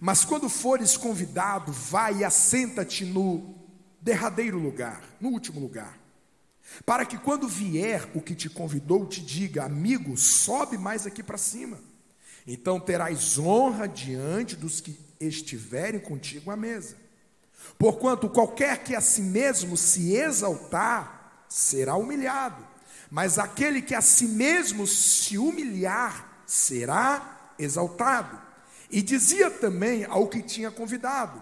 Mas 0.00 0.24
quando 0.24 0.48
fores 0.48 0.96
convidado, 0.96 1.72
vai 1.72 2.18
e 2.18 2.24
assenta-te 2.24 3.04
no 3.04 3.54
derradeiro 4.00 4.58
lugar, 4.58 5.02
no 5.20 5.28
último 5.28 5.60
lugar, 5.60 6.01
para 6.86 7.04
que 7.04 7.18
quando 7.18 7.46
vier 7.46 8.08
o 8.14 8.20
que 8.20 8.34
te 8.34 8.48
convidou, 8.48 9.06
te 9.06 9.20
diga, 9.20 9.64
amigo, 9.64 10.16
sobe 10.16 10.78
mais 10.78 11.06
aqui 11.06 11.22
para 11.22 11.38
cima. 11.38 11.78
Então 12.46 12.80
terás 12.80 13.38
honra 13.38 13.86
diante 13.86 14.56
dos 14.56 14.80
que 14.80 14.98
estiverem 15.20 16.00
contigo 16.00 16.50
à 16.50 16.56
mesa. 16.56 16.96
Porquanto 17.78 18.28
qualquer 18.28 18.82
que 18.82 18.94
a 18.94 19.00
si 19.00 19.22
mesmo 19.22 19.76
se 19.76 20.14
exaltar, 20.16 21.44
será 21.48 21.96
humilhado, 21.96 22.66
mas 23.10 23.38
aquele 23.38 23.82
que 23.82 23.94
a 23.94 24.00
si 24.00 24.26
mesmo 24.26 24.86
se 24.86 25.38
humilhar, 25.38 26.44
será 26.46 27.52
exaltado. 27.58 28.40
E 28.90 29.00
dizia 29.00 29.50
também 29.50 30.04
ao 30.04 30.28
que 30.28 30.42
tinha 30.42 30.70
convidado: 30.70 31.40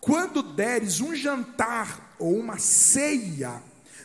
quando 0.00 0.42
deres 0.42 1.00
um 1.00 1.14
jantar 1.14 2.14
ou 2.18 2.36
uma 2.36 2.58
ceia, 2.58 3.62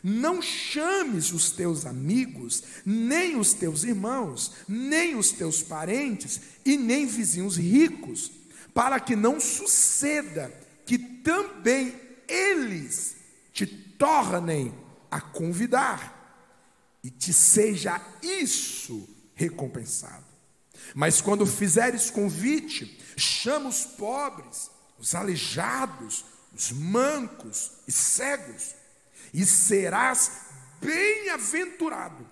não 0.08 0.42
chames 0.42 1.34
os 1.34 1.52
teus 1.52 1.86
amigos, 1.86 2.64
nem 2.86 3.38
os 3.38 3.54
teus 3.54 3.84
irmãos, 3.84 4.54
nem 4.66 5.18
os 5.18 5.32
teus 5.32 5.62
parentes 5.62 6.40
e 6.64 6.78
nem 6.78 7.06
vizinhos 7.06 7.58
ricos, 7.58 8.32
para 8.74 9.02
que 9.02 9.18
não 9.18 9.38
suceda 9.38 10.50
que 10.86 10.98
também 10.98 11.94
eles 12.26 13.18
te 13.52 13.68
tornem 13.68 14.74
a 15.12 15.20
convidar 15.20 16.16
e 17.04 17.10
te 17.10 17.34
seja 17.34 18.02
isso 18.22 19.10
recompensado. 19.36 20.26
Mas 20.96 21.20
quando 21.20 21.46
fizeres 21.46 22.10
convite, 22.10 22.98
chama 23.18 23.68
os 23.68 23.84
pobres, 23.84 24.72
os 24.98 25.14
aleijados, 25.14 26.24
os 26.56 26.72
mancos 26.72 27.74
e 27.86 27.92
cegos, 27.92 28.77
e 29.34 29.46
serás 29.46 30.48
bem-aventurado, 30.82 32.28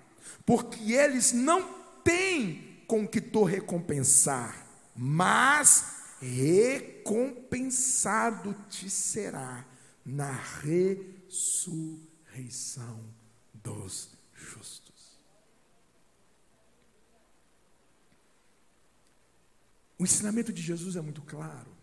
porque 0.46 0.92
eles 0.94 1.32
não 1.32 1.64
têm 2.04 2.84
com 2.88 3.08
que 3.08 3.22
te 3.22 3.44
recompensar, 3.44 4.68
mas 4.96 5.96
recompensado 6.20 8.56
te 8.70 8.88
será 8.90 9.66
na 10.06 10.32
ressurreição 10.62 13.04
dos 13.54 14.10
justos. 14.34 15.20
O 19.98 20.04
ensinamento 20.04 20.52
de 20.54 20.62
Jesus 20.62 20.96
é 20.96 21.02
muito 21.02 21.22
claro. 21.22 21.74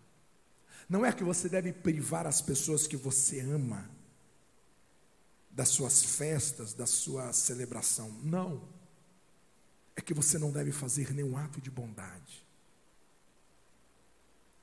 Não 0.88 1.04
é 1.04 1.12
que 1.12 1.24
você 1.24 1.48
deve 1.48 1.72
privar 1.72 2.24
as 2.26 2.40
pessoas 2.42 2.86
que 2.86 2.96
você 2.96 3.40
ama 3.40 3.90
das 5.52 5.68
suas 5.68 6.02
festas, 6.02 6.72
da 6.74 6.86
sua 6.86 7.32
celebração. 7.32 8.10
Não. 8.22 8.68
É 9.94 10.00
que 10.00 10.14
você 10.14 10.38
não 10.38 10.50
deve 10.50 10.72
fazer 10.72 11.12
nenhum 11.12 11.36
ato 11.36 11.60
de 11.60 11.70
bondade 11.70 12.42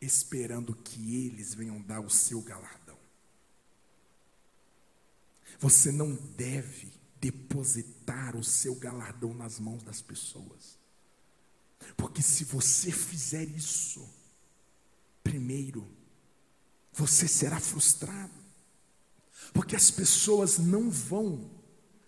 esperando 0.01 0.73
que 0.75 1.25
eles 1.25 1.53
venham 1.53 1.81
dar 1.81 1.99
o 1.99 2.09
seu 2.09 2.41
galardão. 2.41 2.97
Você 5.59 5.91
não 5.91 6.15
deve 6.15 6.91
depositar 7.19 8.35
o 8.37 8.43
seu 8.43 8.75
galardão 8.75 9.33
nas 9.33 9.59
mãos 9.59 9.83
das 9.83 10.01
pessoas. 10.01 10.77
Porque 11.97 12.21
se 12.21 12.45
você 12.45 12.91
fizer 12.91 13.43
isso, 13.43 14.07
primeiro, 15.23 15.87
você 16.93 17.27
será 17.27 17.59
frustrado. 17.59 18.38
Porque 19.53 19.75
as 19.75 19.89
pessoas 19.89 20.57
não 20.57 20.89
vão 20.89 21.49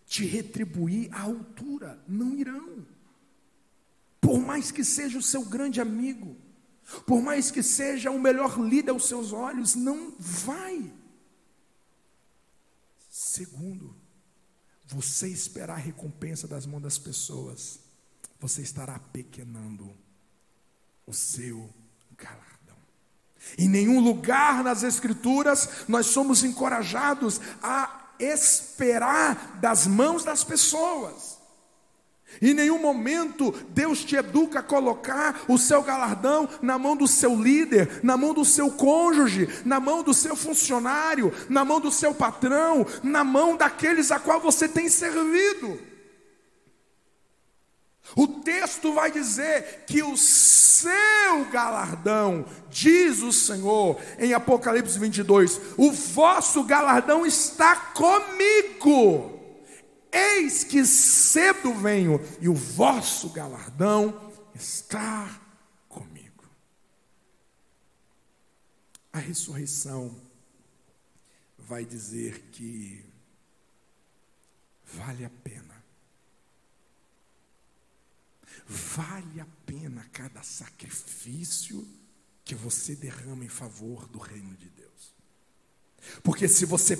te 0.05 0.25
retribuir 0.25 1.13
à 1.13 1.21
altura, 1.21 2.03
não 2.07 2.35
irão. 2.35 2.85
Por 4.19 4.39
mais 4.39 4.71
que 4.71 4.83
seja 4.83 5.17
o 5.17 5.23
seu 5.23 5.45
grande 5.45 5.81
amigo, 5.81 6.35
por 7.05 7.21
mais 7.21 7.49
que 7.49 7.63
seja 7.63 8.11
o 8.11 8.19
melhor 8.19 8.59
líder 8.59 8.91
aos 8.91 9.07
seus 9.07 9.31
olhos, 9.31 9.75
não 9.75 10.13
vai. 10.19 10.91
Segundo, 13.09 13.95
você 14.85 15.27
esperar 15.27 15.75
a 15.75 15.77
recompensa 15.77 16.47
das 16.47 16.65
mãos 16.65 16.81
das 16.81 16.97
pessoas, 16.97 17.79
você 18.39 18.61
estará 18.61 18.99
pequenando 18.99 19.95
o 21.05 21.13
seu 21.13 21.69
galardão. 22.17 22.50
Em 23.57 23.67
nenhum 23.67 23.99
lugar 23.99 24.63
nas 24.63 24.83
Escrituras 24.83 25.69
nós 25.87 26.07
somos 26.07 26.43
encorajados 26.43 27.41
a 27.61 28.01
esperar 28.19 29.59
das 29.59 29.87
mãos 29.87 30.23
das 30.23 30.43
pessoas. 30.43 31.39
Em 32.41 32.53
nenhum 32.53 32.79
momento 32.79 33.51
Deus 33.69 34.05
te 34.05 34.15
educa 34.15 34.59
a 34.59 34.63
colocar 34.63 35.41
o 35.47 35.57
seu 35.57 35.83
galardão 35.83 36.47
na 36.61 36.77
mão 36.77 36.95
do 36.95 37.07
seu 37.07 37.35
líder, 37.35 37.99
na 38.03 38.15
mão 38.15 38.33
do 38.33 38.45
seu 38.45 38.71
cônjuge, 38.71 39.49
na 39.65 39.79
mão 39.79 40.01
do 40.01 40.13
seu 40.13 40.35
funcionário, 40.35 41.33
na 41.49 41.65
mão 41.65 41.79
do 41.79 41.91
seu 41.91 42.13
patrão, 42.13 42.85
na 43.03 43.23
mão 43.23 43.57
daqueles 43.57 44.11
a 44.11 44.19
qual 44.19 44.39
você 44.39 44.67
tem 44.67 44.87
servido. 44.87 45.90
O 48.15 48.27
texto 48.27 48.93
vai 48.93 49.11
dizer 49.11 49.85
que 49.85 50.03
o 50.03 50.17
seu 50.17 51.45
galardão, 51.51 52.45
diz 52.69 53.21
o 53.21 53.31
Senhor 53.31 54.01
em 54.19 54.33
Apocalipse 54.33 54.99
22, 54.99 55.59
o 55.77 55.91
vosso 55.91 56.63
galardão 56.63 57.25
está 57.25 57.75
comigo. 57.75 59.39
Eis 60.11 60.63
que 60.63 60.85
cedo 60.85 61.73
venho 61.73 62.19
e 62.41 62.49
o 62.49 62.53
vosso 62.53 63.29
galardão 63.29 64.33
está 64.53 65.39
comigo. 65.87 66.43
A 69.13 69.19
ressurreição 69.19 70.13
vai 71.57 71.85
dizer 71.85 72.49
que 72.51 73.05
vale 74.83 75.23
a 75.23 75.29
pena. 75.29 75.70
Vale 78.73 79.41
a 79.41 79.47
pena 79.65 80.07
cada 80.13 80.41
sacrifício 80.43 81.85
que 82.45 82.55
você 82.55 82.95
derrama 82.95 83.43
em 83.43 83.49
favor 83.49 84.07
do 84.07 84.17
reino 84.17 84.55
de 84.55 84.69
Deus. 84.69 85.13
Porque 86.23 86.47
se 86.47 86.63
você 86.63 86.97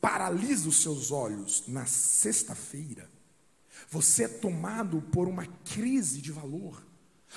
paralisa 0.00 0.68
os 0.68 0.82
seus 0.82 1.12
olhos 1.12 1.62
na 1.68 1.86
sexta-feira, 1.86 3.08
você 3.88 4.24
é 4.24 4.28
tomado 4.28 5.00
por 5.00 5.28
uma 5.28 5.46
crise 5.72 6.20
de 6.20 6.32
valor. 6.32 6.84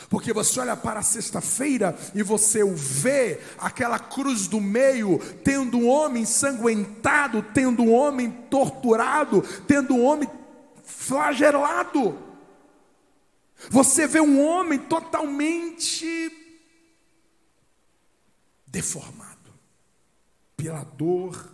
Porque 0.10 0.34
você 0.34 0.60
olha 0.60 0.76
para 0.76 1.02
a 1.02 1.04
sexta-feira 1.04 1.96
e 2.16 2.24
você 2.24 2.64
o 2.64 2.76
vê, 2.76 3.42
aquela 3.60 4.00
cruz 4.00 4.48
do 4.48 4.60
meio, 4.60 5.20
tendo 5.44 5.78
um 5.78 5.88
homem 5.88 6.24
ensanguentado, 6.24 7.44
tendo 7.54 7.84
um 7.84 7.94
homem 7.94 8.32
torturado, 8.50 9.44
tendo 9.68 9.94
um 9.94 10.04
homem 10.04 10.28
flagelado. 10.84 12.31
Você 13.70 14.08
vê 14.08 14.20
um 14.20 14.44
homem 14.46 14.80
totalmente 14.80 16.32
deformado 18.66 19.54
pela 20.56 20.84
dor 20.84 21.54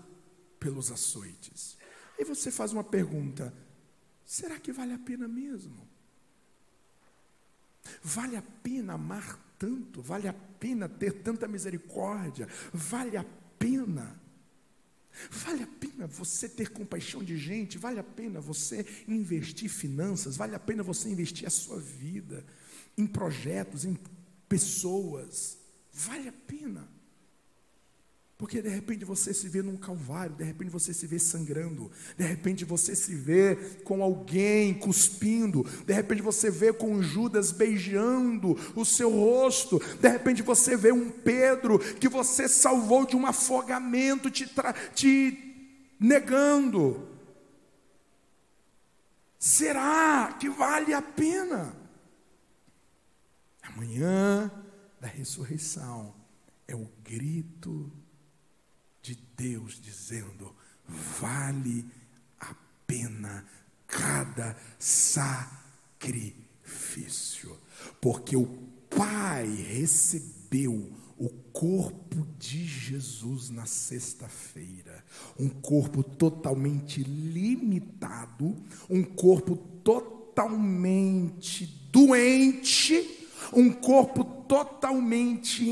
pelos 0.60 0.92
açoites. 0.92 1.78
E 2.18 2.24
você 2.24 2.52
faz 2.52 2.74
uma 2.74 2.84
pergunta: 2.84 3.54
será 4.26 4.60
que 4.60 4.72
vale 4.72 4.94
a 4.94 5.00
pena 5.00 5.28
mesmo? 5.28 5.88
Vale 8.04 8.36
a 8.36 8.42
pena 8.42 8.94
amar 8.94 9.40
tanto? 9.58 10.02
Vale 10.02 10.28
a 10.28 10.34
pena 10.34 10.90
ter 10.90 11.24
tanta 11.24 11.48
misericórdia? 11.48 12.48
Vale 12.74 13.18
a 13.18 13.26
pena? 13.58 14.20
Vale 15.30 15.64
a 15.64 15.68
pena 15.68 16.08
você 16.08 16.48
ter 16.48 16.70
compaixão 16.70 17.24
de 17.24 17.38
gente, 17.38 17.78
vale 17.78 18.00
a 18.00 18.04
pena 18.04 18.40
você 18.40 18.86
investir 19.08 19.70
finanças, 19.70 20.38
vale 20.38 20.56
a 20.56 20.60
pena 20.60 20.84
você 20.84 21.10
investir 21.10 21.48
a 21.48 21.52
sua 21.52 21.80
vida 21.80 22.46
em 22.98 23.06
projetos, 23.06 23.86
em 23.86 23.98
pessoas. 24.48 25.58
Vale 25.94 26.30
a 26.30 26.34
pena. 26.34 26.97
Porque 28.38 28.62
de 28.62 28.70
repente 28.70 29.04
você 29.04 29.34
se 29.34 29.50
vê 29.50 29.64
num 29.64 29.76
calvário, 29.76 30.36
de 30.36 30.44
repente 30.44 30.70
você 30.70 30.94
se 30.94 31.08
vê 31.08 31.18
sangrando, 31.18 31.92
de 32.16 32.24
repente 32.24 32.64
você 32.64 32.96
se 32.96 33.16
vê 33.16 33.56
com 33.84 34.04
alguém 34.04 34.76
cuspindo, 34.76 35.64
de 35.84 35.92
repente 35.92 36.22
você 36.22 36.52
vê 36.52 36.72
com 36.72 37.02
Judas 37.02 37.52
beijando 37.52 38.56
o 38.76 38.86
seu 38.86 39.10
rosto, 39.10 39.80
de 40.00 40.08
repente 40.08 40.44
você 40.44 40.78
vê 40.78 40.92
um 40.92 41.10
Pedro 41.10 41.80
que 41.80 42.08
você 42.08 42.48
salvou 42.48 43.08
de 43.08 43.16
um 43.16 43.26
afogamento, 43.26 44.30
te, 44.30 44.48
te 44.94 45.88
negando. 46.00 47.08
Será 49.40 50.38
que 50.40 50.48
vale 50.48 50.94
a 50.94 51.02
pena? 51.02 51.76
Amanhã 53.64 54.52
da 55.02 55.08
ressurreição 55.08 56.14
é 56.68 56.76
o 56.76 56.88
grito 57.04 57.92
Deus 59.38 59.80
dizendo: 59.80 60.54
vale 60.88 61.86
a 62.40 62.56
pena 62.86 63.46
cada 63.86 64.58
sacrifício, 64.80 66.36
porque 68.02 68.36
o 68.36 68.48
Pai 68.90 69.46
recebeu 69.48 70.92
o 71.20 71.30
corpo 71.52 72.26
de 72.40 72.66
Jesus 72.66 73.50
na 73.50 73.66
sexta-feira, 73.66 75.04
um 75.38 75.50
corpo 75.50 76.04
totalmente 76.04 77.04
limitado, 77.04 78.56
um 78.90 79.04
corpo 79.04 79.56
totalmente 79.84 81.66
doente 81.92 83.27
um 83.54 83.72
corpo 83.72 84.24
totalmente 84.24 85.70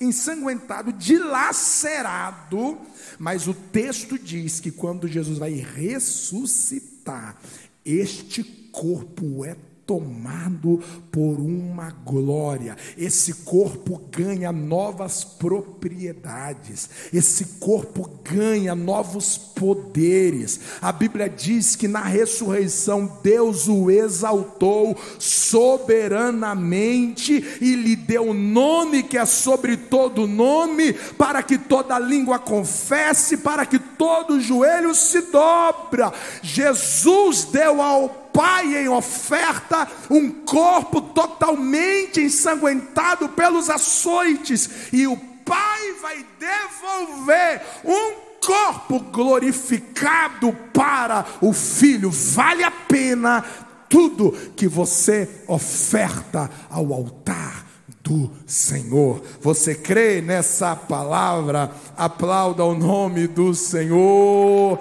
ensanguentado, 0.00 0.92
dilacerado, 0.92 2.78
mas 3.18 3.46
o 3.46 3.54
texto 3.54 4.18
diz 4.18 4.60
que 4.60 4.70
quando 4.70 5.08
Jesus 5.08 5.38
vai 5.38 5.52
ressuscitar, 5.52 7.36
este 7.84 8.42
corpo 8.72 9.44
é 9.44 9.54
tomado 9.86 10.82
por 11.10 11.40
uma 11.40 11.90
glória. 11.90 12.76
Esse 12.96 13.34
corpo 13.34 14.00
ganha 14.10 14.50
novas 14.52 15.24
propriedades, 15.24 16.88
esse 17.12 17.58
corpo 17.60 18.08
ganha 18.22 18.74
novos 18.74 19.36
poderes. 19.36 20.60
A 20.80 20.90
Bíblia 20.92 21.28
diz 21.28 21.76
que 21.76 21.86
na 21.86 22.02
ressurreição 22.02 23.18
Deus 23.22 23.68
o 23.68 23.90
exaltou 23.90 24.96
soberanamente 25.18 27.58
e 27.60 27.74
lhe 27.74 27.94
deu 27.96 28.30
o 28.30 28.34
nome 28.34 29.02
que 29.02 29.18
é 29.18 29.26
sobre 29.26 29.76
todo 29.76 30.26
nome, 30.26 30.94
para 31.16 31.42
que 31.42 31.58
toda 31.58 31.98
língua 31.98 32.38
confesse, 32.38 33.36
para 33.38 33.66
que 33.66 33.78
todo 33.78 34.40
joelho 34.40 34.94
se 34.94 35.20
dobra. 35.22 36.12
Jesus 36.42 37.44
deu 37.44 37.82
ao 37.82 38.23
Pai 38.34 38.76
em 38.76 38.88
oferta 38.88 39.86
um 40.10 40.28
corpo 40.28 41.00
totalmente 41.00 42.20
ensanguentado 42.20 43.28
pelos 43.28 43.70
açoites, 43.70 44.92
e 44.92 45.06
o 45.06 45.16
Pai 45.16 45.92
vai 46.02 46.26
devolver 46.40 47.62
um 47.84 48.14
corpo 48.44 48.98
glorificado 48.98 50.52
para 50.72 51.24
o 51.40 51.52
Filho. 51.52 52.10
Vale 52.10 52.64
a 52.64 52.72
pena 52.72 53.44
tudo 53.88 54.32
que 54.56 54.66
você 54.66 55.28
oferta 55.46 56.50
ao 56.68 56.92
altar 56.92 57.64
do 58.02 58.30
Senhor. 58.46 59.22
Você 59.40 59.76
crê 59.76 60.20
nessa 60.20 60.74
palavra? 60.74 61.70
Aplauda 61.96 62.64
o 62.64 62.74
nome 62.74 63.28
do 63.28 63.54
Senhor 63.54 64.80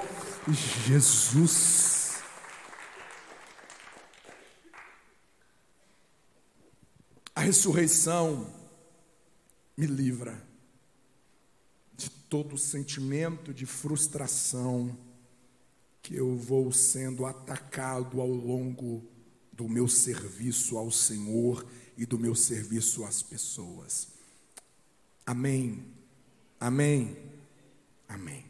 Jesus. 0.87 1.92
A 7.35 7.41
ressurreição 7.41 8.47
me 9.75 9.87
livra 9.87 10.41
de 11.95 12.09
todo 12.09 12.57
sentimento 12.57 13.53
de 13.53 13.65
frustração 13.65 14.95
que 16.01 16.15
eu 16.15 16.37
vou 16.37 16.71
sendo 16.71 17.25
atacado 17.25 18.21
ao 18.21 18.27
longo 18.27 19.03
do 19.51 19.69
meu 19.69 19.87
serviço 19.87 20.77
ao 20.77 20.91
Senhor 20.91 21.65
e 21.97 22.05
do 22.05 22.19
meu 22.19 22.35
serviço 22.35 23.05
às 23.05 23.23
pessoas. 23.23 24.09
Amém. 25.25 25.85
Amém. 26.59 27.17
Amém. 28.07 28.45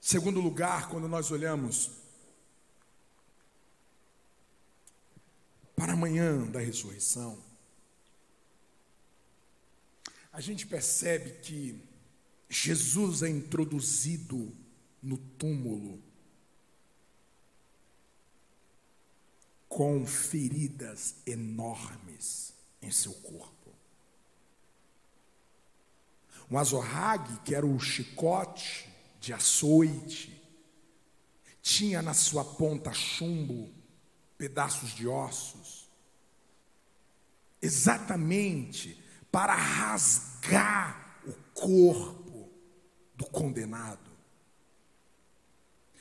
Segundo 0.00 0.40
lugar, 0.40 0.88
quando 0.88 1.08
nós 1.08 1.30
olhamos 1.30 1.90
para 5.78 5.92
amanhã 5.92 6.44
da 6.50 6.58
ressurreição, 6.58 7.38
a 10.32 10.40
gente 10.40 10.66
percebe 10.66 11.38
que 11.40 11.80
Jesus 12.48 13.22
é 13.22 13.28
introduzido 13.28 14.52
no 15.00 15.16
túmulo 15.16 16.02
com 19.68 20.04
feridas 20.04 21.14
enormes 21.24 22.52
em 22.82 22.90
seu 22.90 23.12
corpo. 23.14 23.72
Um 26.50 26.58
azorrague, 26.58 27.38
que 27.44 27.54
era 27.54 27.66
o 27.66 27.78
chicote 27.78 28.88
de 29.20 29.32
açoite, 29.32 30.42
tinha 31.62 32.00
na 32.00 32.14
sua 32.14 32.44
ponta 32.44 32.92
chumbo 32.92 33.78
pedaços 34.38 34.90
de 34.90 35.06
ossos, 35.06 35.57
exatamente 37.60 38.98
para 39.30 39.54
rasgar 39.54 41.20
o 41.26 41.32
corpo 41.54 42.50
do 43.14 43.26
condenado. 43.26 44.08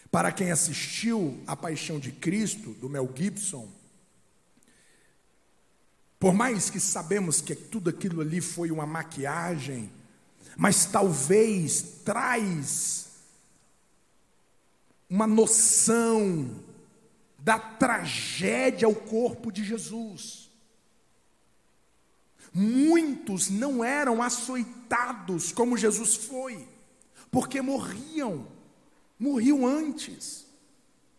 Para 0.10 0.32
quem 0.32 0.52
assistiu 0.52 1.44
A 1.46 1.56
Paixão 1.56 2.00
de 2.00 2.12
Cristo, 2.12 2.74
do 2.74 2.90
Mel 2.90 3.12
Gibson, 3.14 3.70
por 6.20 6.34
mais 6.34 6.70
que 6.70 6.80
sabemos 6.80 7.42
que 7.42 7.54
tudo 7.56 7.90
aquilo 7.90 8.22
ali 8.22 8.42
foi 8.42 8.72
uma 8.72 8.86
maquiagem, 8.86 9.92
mas 10.56 10.86
talvez 10.86 12.02
traz 12.04 13.08
uma 15.10 15.28
noção 15.28 16.64
da 17.38 17.60
tragédia 17.60 18.88
ao 18.88 18.96
corpo 18.96 19.52
de 19.52 19.64
Jesus. 19.64 20.47
Muitos 22.60 23.52
não 23.52 23.84
eram 23.84 24.20
açoitados 24.20 25.52
como 25.52 25.78
Jesus 25.78 26.16
foi, 26.16 26.68
porque 27.30 27.62
morriam, 27.62 28.48
morriam 29.20 29.64
antes, 29.64 30.48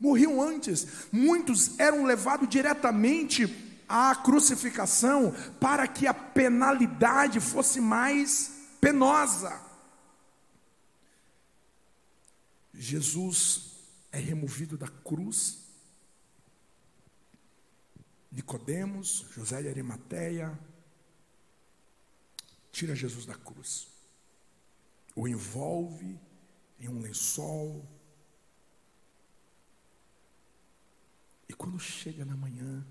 morriam 0.01 0.43
antes. 0.43 1.07
Muitos 1.13 1.79
eram 1.79 2.05
levados 2.05 2.49
diretamente 2.49 3.47
à 3.89 4.17
crucificação 4.17 5.33
para 5.61 5.87
que 5.87 6.09
a 6.09 6.13
penalidade 6.13 7.39
fosse 7.39 7.81
mais 7.81 8.51
penosa. 8.81 9.63
Jesus 12.75 13.77
é 14.11 14.19
removido 14.19 14.77
da 14.77 14.89
cruz 14.89 15.69
Nicodemos, 18.33 19.27
José 19.31 19.63
de 19.63 19.69
Arimateia, 19.69 20.59
tira 22.79 22.95
Jesus 22.95 23.27
da 23.27 23.35
cruz, 23.35 23.89
o 25.17 25.27
envolve 25.27 26.17
em 26.79 26.89
um 26.89 27.01
lençol, 27.01 27.85
e 31.49 31.55
quando 31.55 31.81
chega 31.81 32.25
na 32.25 32.37
manhã 32.37 32.87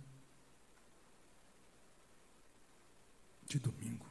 de 3.45 3.59
domingo, 3.59 4.05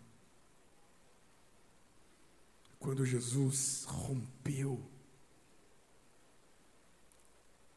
quando 2.79 3.05
Jesus 3.05 3.85
rompeu 3.85 4.91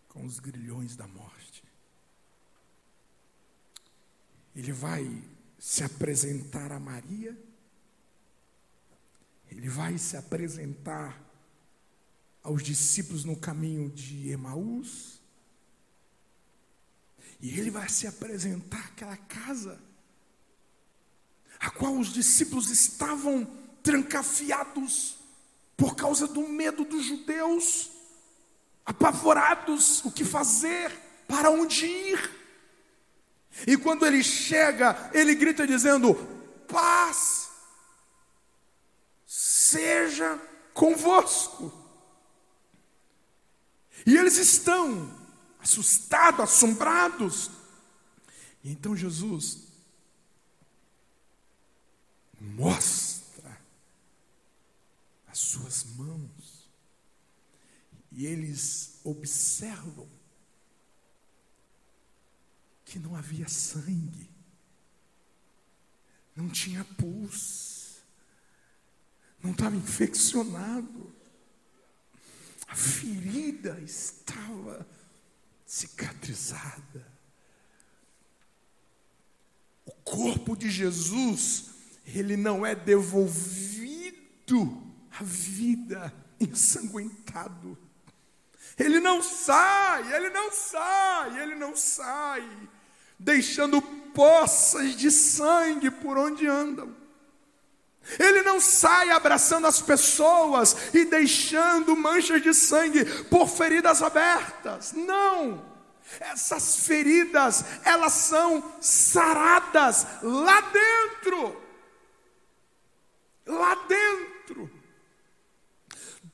com 0.07 0.23
os 0.23 0.39
grilhões 0.39 0.95
da 0.95 1.05
morte, 1.05 1.65
ele 4.55 4.71
vai 4.71 5.21
se 5.57 5.83
apresentar 5.83 6.71
a 6.71 6.79
Maria 6.79 7.48
ele 9.49 9.67
vai 9.67 9.97
se 9.97 10.15
apresentar 10.15 11.19
aos 12.43 12.63
discípulos 12.63 13.25
no 13.25 13.35
caminho 13.35 13.89
de 13.89 14.29
Emaús. 14.29 15.19
E 17.41 17.57
ele 17.59 17.71
vai 17.71 17.88
se 17.89 18.05
apresentar 18.05 18.85
àquela 18.85 19.17
casa, 19.17 19.79
a 21.59 21.69
qual 21.69 21.97
os 21.97 22.13
discípulos 22.13 22.69
estavam 22.69 23.45
trancafiados 23.81 25.17
por 25.77 25.95
causa 25.95 26.27
do 26.27 26.47
medo 26.47 26.83
dos 26.83 27.05
judeus, 27.05 27.89
apavorados, 28.85 30.03
o 30.03 30.12
que 30.12 30.25
fazer, 30.25 30.91
para 31.27 31.49
onde 31.49 31.85
ir. 31.85 32.39
E 33.65 33.77
quando 33.77 34.05
ele 34.05 34.21
chega, 34.21 35.09
ele 35.13 35.33
grita 35.35 35.65
dizendo: 35.65 36.15
Paz 36.67 37.48
seja 39.69 40.38
convosco. 40.73 41.71
E 44.05 44.15
eles 44.15 44.38
estão 44.38 45.17
assustados, 45.60 46.41
assombrados. 46.41 47.51
E 48.63 48.71
então 48.71 48.95
Jesus 48.95 49.67
mostra 52.39 53.60
as 55.27 55.39
suas 55.39 55.84
mãos. 55.95 56.69
E 58.12 58.25
eles 58.25 58.99
observam 59.03 60.10
que 62.84 62.97
não 62.97 63.15
havia 63.15 63.47
sangue, 63.47 64.29
não 66.36 66.49
tinha 66.49 66.84
pus, 66.84 67.78
não 69.41 69.52
estava 69.52 69.75
infeccionado, 69.75 71.13
a 72.67 72.75
ferida 72.75 73.80
estava 73.84 74.88
cicatrizada. 75.65 77.08
O 79.86 79.91
corpo 80.04 80.56
de 80.56 80.69
Jesus, 80.69 81.71
ele 82.06 82.38
não 82.38 82.65
é 82.65 82.75
devolvido 82.75 84.13
à 85.12 85.23
vida 85.23 86.13
ensanguentado. 86.39 87.78
Ele 88.78 88.99
não 88.99 89.21
sai, 89.21 90.13
ele 90.15 90.30
não 90.30 90.52
sai, 90.52 91.41
ele 91.41 91.56
não 91.56 91.75
sai 91.75 92.69
deixando 93.19 93.82
poças 93.82 94.95
de 94.95 95.12
sangue 95.12 95.91
por 95.91 96.17
onde 96.17 96.47
andam. 96.47 96.95
Ele 98.17 98.41
não 98.41 98.60
sai 98.60 99.12
abraçando 99.12 99.67
as 99.67 99.82
pessoas 99.82 100.76
e 100.93 101.06
deixando 101.06 101.95
manchas 101.95 102.41
de 102.41 102.54
sangue 102.54 103.06
por 103.26 103.48
feridas 103.48 104.02
abertas. 104.02 104.93
Não. 104.93 105.65
Essas 106.19 106.88
feridas, 106.88 107.63
elas 107.84 108.13
são 108.13 108.63
saradas 108.82 110.08
lá 110.24 110.62
dentro. 110.62 111.62
Lá 113.45 113.76
dentro. 113.88 114.72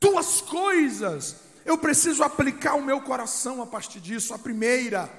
Duas 0.00 0.40
coisas 0.40 1.46
eu 1.66 1.76
preciso 1.76 2.22
aplicar 2.22 2.76
o 2.76 2.82
meu 2.82 3.00
coração 3.00 3.60
a 3.60 3.66
partir 3.66 3.98
disso. 3.98 4.32
A 4.32 4.38
primeira, 4.38 5.10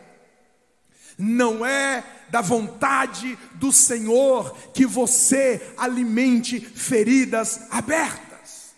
não 1.17 1.65
é 1.65 2.03
da 2.30 2.41
vontade 2.41 3.38
do 3.56 3.71
Senhor 3.71 4.56
que 4.73 4.86
você 4.86 5.73
alimente 5.77 6.60
feridas 6.60 7.67
abertas. 7.71 8.75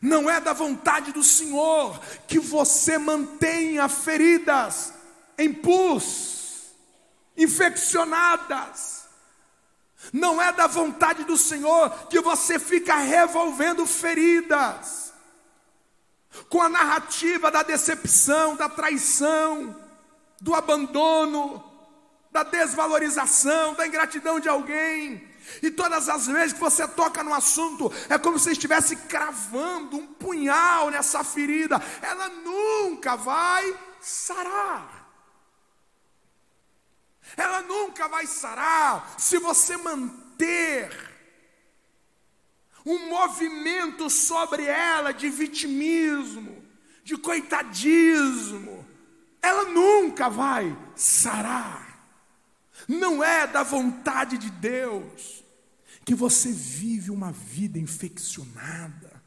Não 0.00 0.30
é 0.30 0.40
da 0.40 0.52
vontade 0.52 1.12
do 1.12 1.24
Senhor 1.24 1.98
que 2.28 2.38
você 2.38 2.96
mantenha 2.98 3.88
feridas 3.88 4.92
em 5.36 5.52
pus, 5.52 6.74
infeccionadas. 7.36 9.04
Não 10.12 10.40
é 10.40 10.52
da 10.52 10.66
vontade 10.66 11.24
do 11.24 11.36
Senhor 11.36 11.90
que 12.08 12.20
você 12.20 12.58
fica 12.58 12.96
revolvendo 12.96 13.86
feridas 13.86 15.12
com 16.50 16.60
a 16.60 16.68
narrativa 16.68 17.50
da 17.50 17.62
decepção, 17.62 18.54
da 18.54 18.68
traição 18.68 19.83
do 20.44 20.54
abandono, 20.54 21.64
da 22.30 22.42
desvalorização, 22.42 23.72
da 23.72 23.86
ingratidão 23.86 24.38
de 24.38 24.46
alguém. 24.46 25.26
E 25.62 25.70
todas 25.70 26.06
as 26.06 26.26
vezes 26.26 26.52
que 26.52 26.60
você 26.60 26.86
toca 26.86 27.24
no 27.24 27.32
assunto, 27.32 27.90
é 28.10 28.18
como 28.18 28.38
se 28.38 28.52
estivesse 28.52 28.94
cravando 28.94 29.96
um 29.96 30.06
punhal 30.06 30.90
nessa 30.90 31.24
ferida. 31.24 31.80
Ela 32.02 32.28
nunca 32.28 33.16
vai 33.16 33.74
sarar. 34.02 35.08
Ela 37.38 37.62
nunca 37.62 38.06
vai 38.06 38.26
sarar 38.26 39.14
se 39.16 39.38
você 39.38 39.78
manter 39.78 40.90
um 42.84 43.08
movimento 43.08 44.10
sobre 44.10 44.66
ela 44.66 45.10
de 45.10 45.30
vitimismo, 45.30 46.62
de 47.02 47.16
coitadismo, 47.16 48.73
ela 49.44 49.64
nunca 49.66 50.28
vai 50.28 50.76
sarar. 50.96 51.84
Não 52.88 53.22
é 53.22 53.46
da 53.46 53.62
vontade 53.62 54.38
de 54.38 54.50
Deus 54.50 55.44
que 56.04 56.14
você 56.14 56.50
vive 56.50 57.10
uma 57.10 57.30
vida 57.30 57.78
infeccionada, 57.78 59.22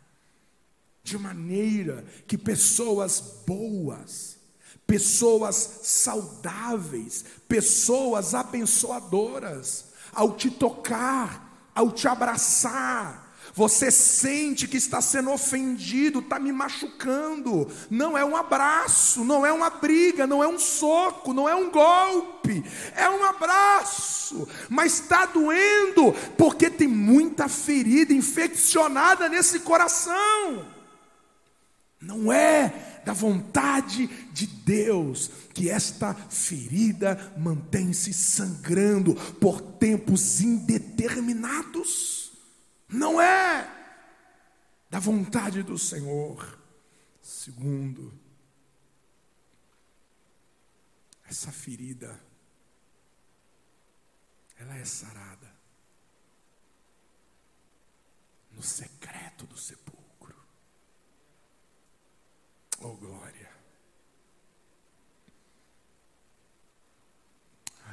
de 1.03 1.17
maneira 1.17 2.03
que 2.27 2.37
pessoas 2.37 3.43
boas, 3.45 4.37
pessoas 4.85 5.55
saudáveis, 5.83 7.23
pessoas 7.47 8.33
abençoadoras, 8.33 9.85
ao 10.11 10.35
te 10.35 10.49
tocar, 10.51 11.71
ao 11.73 11.91
te 11.91 12.07
abraçar, 12.07 13.26
você 13.53 13.89
sente 13.91 14.67
que 14.67 14.77
está 14.77 15.01
sendo 15.01 15.31
ofendido, 15.31 16.19
está 16.19 16.39
me 16.39 16.51
machucando. 16.51 17.67
Não 17.89 18.17
é 18.17 18.23
um 18.23 18.35
abraço, 18.35 19.23
não 19.23 19.45
é 19.45 19.51
uma 19.51 19.69
briga, 19.69 20.27
não 20.27 20.43
é 20.43 20.47
um 20.47 20.59
soco, 20.59 21.33
não 21.33 21.47
é 21.47 21.55
um 21.55 21.71
golpe, 21.71 22.63
é 22.95 23.09
um 23.09 23.23
abraço. 23.23 24.47
Mas 24.69 24.99
está 24.99 25.25
doendo 25.25 26.13
porque 26.37 26.69
tem 26.69 26.87
muita 26.87 27.47
ferida 27.47 28.13
infeccionada 28.13 29.27
nesse 29.29 29.59
coração. 29.59 30.65
Não 31.99 32.31
é 32.31 33.01
da 33.05 33.13
vontade 33.13 34.07
de 34.31 34.45
Deus 34.45 35.31
que 35.53 35.69
esta 35.69 36.13
ferida 36.13 37.33
mantém-se 37.37 38.13
sangrando 38.13 39.15
por 39.39 39.61
tempos 39.61 40.41
indeterminados 40.41 42.26
não 42.87 43.21
é 43.21 43.67
da 44.89 44.99
vontade 44.99 45.63
do 45.63 45.77
Senhor. 45.77 46.57
Segundo, 47.21 48.17
essa 51.25 51.51
ferida, 51.51 52.19
ela 54.57 54.75
é 54.77 54.85
sarada 54.85 55.53
no 58.51 58.63
secreto 58.63 59.45
do 59.45 59.57
sepulcro. 59.57 60.35
Oh 62.79 62.95
glória! 62.95 63.55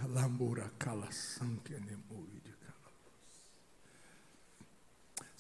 Lambura 0.07 0.71
cala 0.79 1.11
sangue 1.11 1.75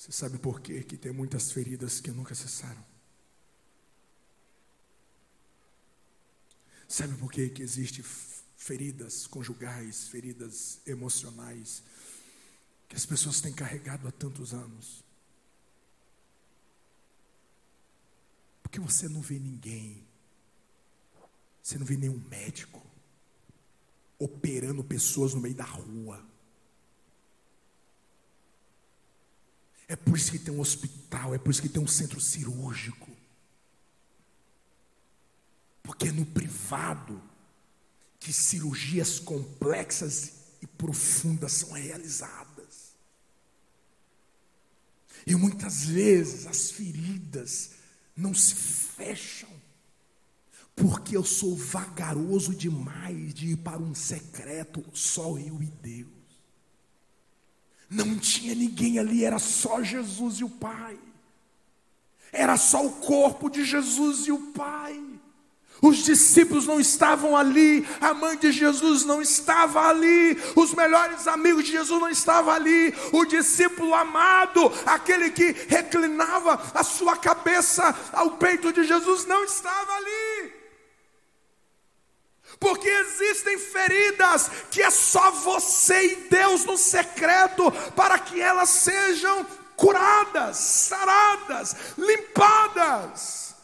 Você 0.05 0.13
sabe 0.13 0.37
por 0.37 0.61
quê? 0.61 0.83
que 0.83 0.99
tem 0.99 1.11
muitas 1.11 1.51
feridas 1.51 1.99
que 1.99 2.11
nunca 2.11 2.35
cessaram? 2.35 2.85
Sabe 6.87 7.17
por 7.17 7.33
quê? 7.33 7.49
que 7.49 7.63
existem 7.63 8.05
feridas 8.55 9.27
conjugais, 9.27 10.07
feridas 10.09 10.79
emocionais, 10.87 11.83
que 12.87 12.95
as 12.95 13.07
pessoas 13.07 13.41
têm 13.41 13.55
carregado 13.55 14.07
há 14.07 14.13
tantos 14.13 14.53
anos? 14.53 15.03
Porque 18.63 18.79
você 18.79 19.09
não 19.09 19.23
vê 19.23 19.39
ninguém, 19.39 20.07
você 21.63 21.79
não 21.79 21.87
vê 21.87 21.97
nenhum 21.97 22.21
médico 22.29 22.85
operando 24.19 24.85
pessoas 24.85 25.33
no 25.33 25.41
meio 25.41 25.55
da 25.55 25.65
rua. 25.65 26.34
É 29.87 29.97
por 29.97 30.17
isso 30.17 30.31
que 30.31 30.39
tem 30.39 30.55
um 30.55 30.61
hospital, 30.61 31.35
é 31.35 31.39
por 31.39 31.51
isso 31.51 31.63
que 31.63 31.69
tem 31.69 31.83
um 31.83 31.87
centro 31.87 32.21
cirúrgico. 32.21 33.11
Porque 35.83 36.09
é 36.09 36.13
no 36.13 36.25
privado 36.25 37.21
que 38.19 38.33
cirurgias 38.33 39.19
complexas 39.19 40.33
e 40.63 40.67
profundas 40.67 41.53
são 41.53 41.73
realizadas. 41.73 42.95
E 45.27 45.35
muitas 45.35 45.85
vezes 45.85 46.47
as 46.47 46.71
feridas 46.71 47.73
não 48.17 48.33
se 48.35 48.55
fecham, 48.55 49.51
porque 50.75 51.17
eu 51.17 51.25
sou 51.25 51.57
vagaroso 51.57 52.55
demais 52.55 53.33
de 53.35 53.49
ir 53.51 53.57
para 53.59 53.79
um 53.79 53.95
secreto, 53.95 54.85
só 54.93 55.39
eu 55.39 55.63
e 55.63 55.67
Deus. 55.67 56.14
Não 57.89 58.19
tinha 58.19 58.55
ninguém 58.55 58.99
ali, 58.99 59.25
era 59.25 59.39
só 59.39 59.83
Jesus 59.83 60.41
e 60.41 60.45
o 60.45 60.51
Pai. 60.51 60.99
Era 62.33 62.57
só 62.57 62.85
o 62.85 62.93
corpo 62.93 63.49
de 63.49 63.65
Jesus 63.65 64.27
e 64.27 64.33
o 64.33 64.39
Pai. 64.53 65.01
Os 65.83 65.99
discípulos 65.99 66.67
não 66.67 66.81
estavam 66.81 67.37
ali, 67.37 67.87
a 68.01 68.15
mãe 68.15 68.39
de 68.39 68.51
Jesus 68.51 69.05
não 69.05 69.21
estava 69.21 69.87
ali, 69.87 70.35
os 70.57 70.73
melhores 70.73 71.27
amigos 71.29 71.65
de 71.65 71.73
Jesus 71.73 72.01
não 72.01 72.09
estavam 72.09 72.55
ali, 72.55 72.95
o 73.13 73.27
discípulo 73.27 73.95
amado, 73.95 74.73
aquele 74.87 75.31
que 75.31 75.55
reclinava 75.69 76.59
a 76.75 76.83
sua 76.83 77.17
cabeça 77.17 77.95
ao 78.13 78.31
peito 78.33 78.73
de 78.73 78.85
Jesus, 78.85 79.27
não 79.27 79.45
estava 79.45 79.93
ali. 79.93 80.54
Porque 82.65 82.89
existem 82.89 83.59
feridas 83.59 84.51
que 84.71 84.81
é 84.81 84.91
só 84.91 85.31
você 85.33 86.03
e 86.03 86.17
Deus 86.31 86.65
no 86.65 86.79
secreto 86.79 87.71
para 87.95 88.19
que 88.19 88.41
elas 88.41 88.71
sejam 88.71 89.47
curadas, 89.77 90.57
saradas, 90.57 91.77
limpadas. 91.99 93.55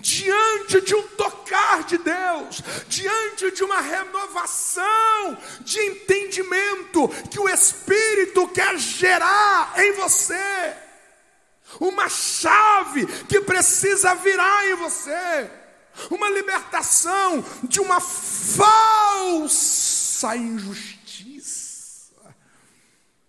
Diante 0.00 0.80
de 0.80 0.96
um 0.96 1.02
tocar 1.16 1.84
de 1.84 1.96
Deus, 1.96 2.60
diante 2.88 3.52
de 3.52 3.62
uma 3.62 3.80
renovação 3.80 5.38
de 5.60 5.78
entendimento 5.80 7.06
que 7.30 7.38
o 7.38 7.48
Espírito 7.48 8.48
quer 8.48 8.76
gerar 8.78 9.74
em 9.76 9.92
você, 9.92 10.74
uma 11.78 12.08
chave 12.08 13.06
que 13.28 13.40
precisa 13.42 14.12
virar 14.16 14.66
em 14.66 14.74
você, 14.74 15.57
uma 16.10 16.28
libertação 16.30 17.44
de 17.62 17.80
uma 17.80 18.00
falsa 18.00 19.36
injustiça. 20.36 20.98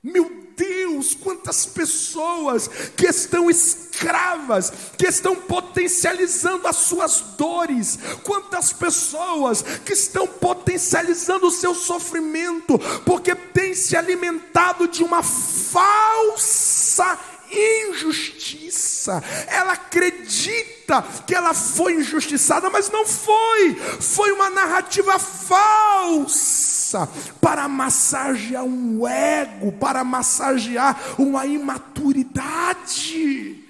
Meu 0.01 0.39
Deus, 0.55 1.13
quantas 1.13 1.65
pessoas 1.65 2.67
que 2.95 3.05
estão 3.05 3.49
escravas, 3.49 4.71
que 4.97 5.08
estão 5.08 5.36
potencializando 5.36 6.67
as 6.67 6.75
suas 6.77 7.19
dores, 7.38 7.99
quantas 8.23 8.73
pessoas 8.73 9.62
que 9.86 9.93
estão 9.93 10.25
potencializando 10.27 11.47
o 11.47 11.51
seu 11.51 11.73
sofrimento, 11.75 12.79
porque 13.05 13.36
têm 13.36 13.73
se 13.73 13.95
alimentado 13.95 14.88
de 14.88 15.03
uma 15.03 15.21
falsa 15.21 17.17
injustiça. 17.52 19.22
Ela 19.48 19.74
acredita 19.74 21.04
que 21.26 21.34
ela 21.36 21.54
foi 21.54 21.96
injustiçada, 21.96 22.70
mas 22.70 22.90
não 22.90 23.06
foi. 23.06 23.76
Foi 24.00 24.32
uma 24.32 24.50
narrativa 24.50 25.20
falsa 25.20 27.10
para 27.42 27.68
massagear 27.68 28.64
um 28.64 29.06
ego, 29.08 29.74
para 29.74 30.02
massagear 30.04 30.98
uma 31.18 31.46
imaturidade. 31.46 33.64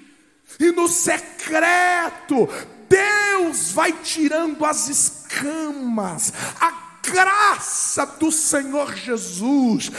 E 0.58 0.72
no 0.72 0.88
secreto, 0.88 2.48
Deus 2.88 3.70
vai 3.72 3.92
tirando 3.92 4.64
as 4.64 4.88
escamas, 4.88 6.32
a 6.60 6.72
graça 7.02 8.04
do 8.04 8.32
Senhor 8.32 8.94
Jesus 8.94 9.90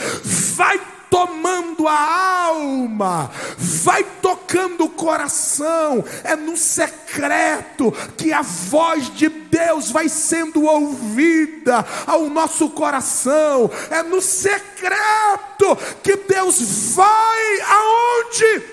vai 0.54 0.80
tomando 1.12 1.86
a 1.86 2.46
alma, 2.46 3.30
vai 3.58 4.02
tocando 4.22 4.84
o 4.84 4.88
coração. 4.88 6.02
É 6.24 6.34
no 6.34 6.56
secreto 6.56 7.92
que 8.16 8.32
a 8.32 8.40
voz 8.40 9.14
de 9.14 9.28
Deus 9.28 9.90
vai 9.90 10.08
sendo 10.08 10.64
ouvida 10.64 11.84
ao 12.06 12.30
nosso 12.30 12.70
coração. 12.70 13.70
É 13.90 14.02
no 14.02 14.22
secreto 14.22 15.76
que 16.02 16.16
Deus 16.16 16.94
vai 16.94 17.60
aonde? 17.60 18.71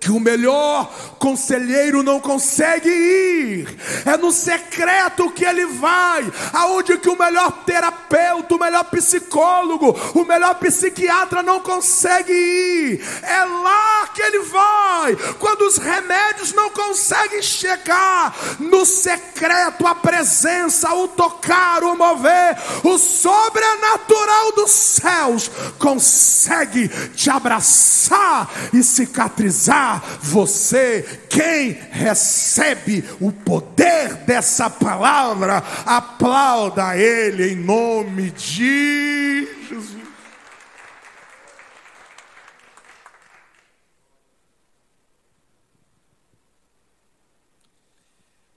Que 0.00 0.10
o 0.12 0.20
melhor 0.20 0.90
conselheiro 1.18 2.02
não 2.02 2.20
consegue 2.20 2.88
ir. 2.88 3.78
É 4.04 4.16
no 4.16 4.30
secreto 4.30 5.30
que 5.30 5.44
ele 5.44 5.66
vai, 5.66 6.30
aonde 6.52 6.98
que 6.98 7.08
o 7.08 7.18
melhor 7.18 7.64
terapeuta, 7.64 8.54
o 8.54 8.58
melhor 8.58 8.84
psicólogo, 8.84 9.98
o 10.14 10.24
melhor 10.24 10.54
psiquiatra 10.56 11.42
não 11.42 11.60
consegue 11.60 12.32
ir. 12.32 13.04
É 13.22 13.44
lá 13.44 14.08
que 14.14 14.22
ele 14.22 14.40
vai, 14.40 15.16
quando 15.38 15.62
os 15.62 15.78
remédios 15.78 16.52
não 16.52 16.70
conseguem 16.70 17.42
chegar. 17.42 18.36
No 18.60 18.86
secreto, 18.86 19.86
a 19.86 19.94
presença, 19.94 20.94
o 20.94 21.08
tocar, 21.08 21.82
o 21.82 21.96
mover, 21.96 22.56
o 22.84 22.98
sobrenatural 22.98 24.52
dos 24.52 24.70
céus 24.70 25.50
consegue 25.78 26.88
te 27.14 27.28
abraçar 27.28 28.48
e 28.72 28.82
cicatrizar 28.82 29.87
você, 30.20 31.02
quem 31.28 31.72
recebe 31.72 33.04
o 33.20 33.32
poder 33.32 34.14
dessa 34.26 34.68
palavra, 34.68 35.58
aplauda 35.86 36.96
Ele 36.96 37.52
em 37.52 37.56
nome 37.56 38.30
de 38.30 39.46
Jesus. 39.68 40.08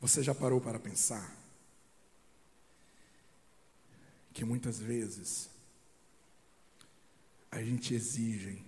Você 0.02 0.24
já 0.24 0.34
parou 0.34 0.60
para 0.60 0.80
pensar 0.80 1.32
que 4.34 4.44
muitas 4.44 4.80
vezes 4.80 5.50
a 7.52 7.62
gente 7.62 7.94
exige 7.94 8.64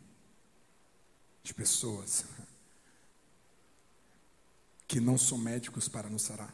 de 1.42 1.54
pessoas 1.54 2.26
que 4.88 5.00
não 5.00 5.18
são 5.18 5.38
médicos 5.38 5.88
para 5.88 6.10
nos 6.10 6.24
sarar. 6.24 6.54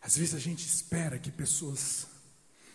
Às 0.00 0.16
vezes 0.16 0.34
a 0.34 0.38
gente 0.38 0.66
espera 0.66 1.18
que 1.18 1.30
pessoas 1.30 2.06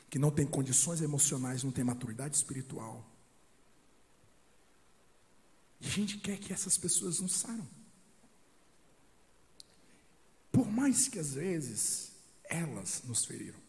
que 0.09 0.19
não 0.19 0.31
têm 0.31 0.45
condições 0.45 1.01
emocionais, 1.01 1.63
não 1.63 1.71
têm 1.71 1.83
maturidade 1.83 2.35
espiritual, 2.35 3.05
e 5.81 5.87
a 5.87 5.89
gente 5.89 6.17
quer 6.17 6.39
que 6.39 6.53
essas 6.53 6.77
pessoas 6.77 7.19
nos 7.19 7.33
saram. 7.33 7.67
Por 10.51 10.65
mais 10.65 11.07
que 11.07 11.19
às 11.19 11.33
vezes 11.33 12.11
elas 12.45 13.03
nos 13.03 13.25
feriram. 13.25 13.59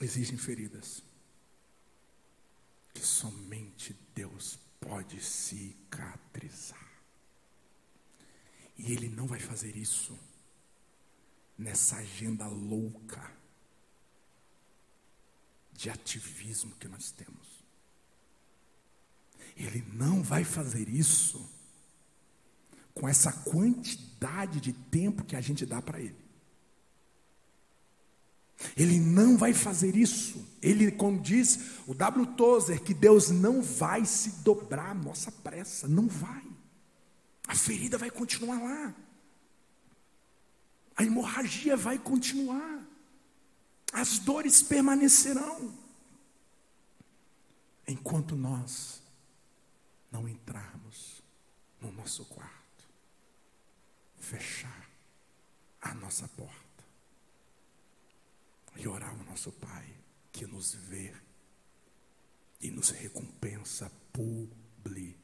Existem 0.00 0.38
feridas 0.38 1.02
que 2.94 3.04
somente 3.04 3.94
Deus 4.14 4.58
pode 4.80 5.22
cicatrizar. 5.22 6.88
E 8.76 8.92
Ele 8.92 9.08
não 9.08 9.26
vai 9.26 9.40
fazer 9.40 9.76
isso 9.76 10.18
nessa 11.56 11.96
agenda 11.96 12.46
louca 12.46 13.32
de 15.72 15.90
ativismo 15.90 16.74
que 16.76 16.88
nós 16.88 17.10
temos. 17.10 17.64
Ele 19.56 19.84
não 19.92 20.22
vai 20.22 20.44
fazer 20.44 20.88
isso 20.88 21.48
com 22.94 23.08
essa 23.08 23.32
quantidade 23.32 24.60
de 24.60 24.72
tempo 24.72 25.24
que 25.24 25.36
a 25.36 25.40
gente 25.40 25.64
dá 25.66 25.82
para 25.82 26.00
Ele. 26.00 26.27
Ele 28.76 28.98
não 28.98 29.36
vai 29.36 29.52
fazer 29.52 29.96
isso. 29.96 30.44
Ele, 30.60 30.90
como 30.90 31.20
diz 31.20 31.78
o 31.86 31.94
W. 31.94 32.26
Tozer, 32.34 32.82
que 32.82 32.92
Deus 32.92 33.30
não 33.30 33.62
vai 33.62 34.04
se 34.04 34.30
dobrar 34.42 34.90
à 34.90 34.94
nossa 34.94 35.30
pressa. 35.30 35.86
Não 35.86 36.08
vai. 36.08 36.44
A 37.46 37.54
ferida 37.54 37.96
vai 37.96 38.10
continuar 38.10 38.60
lá. 38.60 38.94
A 40.96 41.04
hemorragia 41.04 41.76
vai 41.76 41.98
continuar. 41.98 42.84
As 43.92 44.18
dores 44.18 44.62
permanecerão. 44.62 45.72
Enquanto 47.86 48.34
nós 48.34 49.00
não 50.10 50.28
entrarmos 50.28 51.22
no 51.80 51.92
nosso 51.92 52.24
quarto, 52.24 52.84
fechar 54.18 54.90
a 55.80 55.94
nossa 55.94 56.26
porta 56.28 56.67
e 58.78 58.88
orar 58.88 59.10
ao 59.10 59.24
nosso 59.24 59.52
Pai 59.52 59.94
que 60.32 60.46
nos 60.46 60.72
vê 60.72 61.12
e 62.60 62.70
nos 62.70 62.90
recompensa 62.90 63.90
publicamente. 64.12 65.18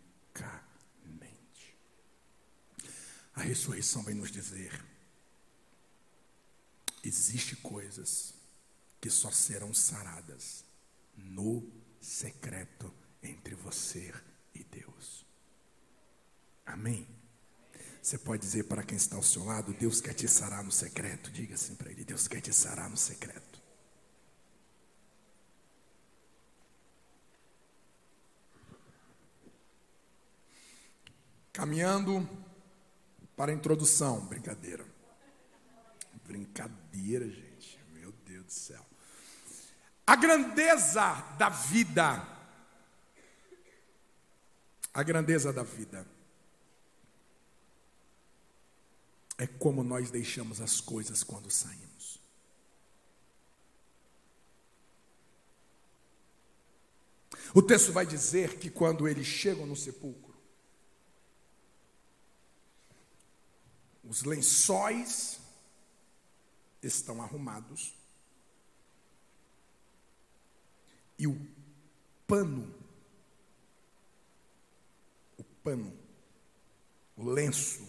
A 3.34 3.42
ressurreição 3.42 4.02
vai 4.02 4.14
nos 4.14 4.30
dizer: 4.30 4.84
existe 7.02 7.56
coisas 7.56 8.34
que 9.00 9.08
só 9.08 9.30
serão 9.30 9.72
saradas 9.72 10.64
no 11.16 11.70
secreto 12.00 12.92
entre 13.22 13.54
você 13.54 14.12
e 14.54 14.64
Deus. 14.64 15.24
Amém? 16.66 17.23
Você 18.04 18.18
pode 18.18 18.42
dizer 18.42 18.64
para 18.64 18.82
quem 18.82 18.98
está 18.98 19.16
ao 19.16 19.22
seu 19.22 19.42
lado: 19.46 19.72
Deus 19.72 19.98
quer 19.98 20.12
te 20.12 20.28
sarar 20.28 20.62
no 20.62 20.70
secreto. 20.70 21.30
Diga 21.30 21.54
assim 21.54 21.74
para 21.74 21.90
ele: 21.90 22.04
Deus 22.04 22.28
quer 22.28 22.42
te 22.42 22.52
sarar 22.52 22.90
no 22.90 22.98
secreto. 22.98 23.62
Caminhando 31.50 32.28
para 33.34 33.50
a 33.50 33.54
introdução, 33.54 34.20
brincadeira. 34.26 34.84
Brincadeira, 36.26 37.26
gente. 37.26 37.80
Meu 37.94 38.12
Deus 38.26 38.44
do 38.44 38.52
céu. 38.52 38.84
A 40.06 40.14
grandeza 40.14 41.14
da 41.38 41.48
vida. 41.48 42.22
A 44.92 45.02
grandeza 45.02 45.54
da 45.54 45.62
vida. 45.62 46.13
É 49.36 49.46
como 49.46 49.82
nós 49.82 50.10
deixamos 50.10 50.60
as 50.60 50.80
coisas 50.80 51.22
quando 51.22 51.50
saímos. 51.50 52.20
O 57.54 57.62
texto 57.62 57.92
vai 57.92 58.04
dizer 58.04 58.58
que 58.58 58.68
quando 58.68 59.06
eles 59.06 59.26
chegam 59.26 59.64
no 59.64 59.76
sepulcro, 59.76 60.34
os 64.02 64.22
lençóis 64.24 65.40
estão 66.82 67.22
arrumados 67.22 67.94
e 71.18 71.26
o 71.26 71.40
pano, 72.26 72.74
o 75.38 75.44
pano, 75.62 75.96
o 77.16 77.24
lenço, 77.24 77.88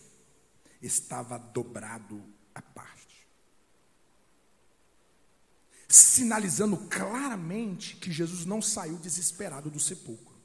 estava 0.85 1.37
dobrado 1.37 2.23
à 2.53 2.61
parte, 2.61 3.27
sinalizando 5.87 6.77
claramente 6.87 7.95
que 7.97 8.11
Jesus 8.11 8.45
não 8.45 8.61
saiu 8.61 8.97
desesperado 8.97 9.69
do 9.69 9.79
sepulcro. 9.79 10.35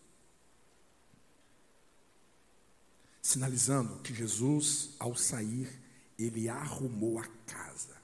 Sinalizando 3.23 4.01
que 4.01 4.15
Jesus, 4.15 4.91
ao 4.99 5.15
sair, 5.15 5.81
ele 6.19 6.49
arrumou 6.49 7.19
a 7.19 7.27
casa. 7.47 8.01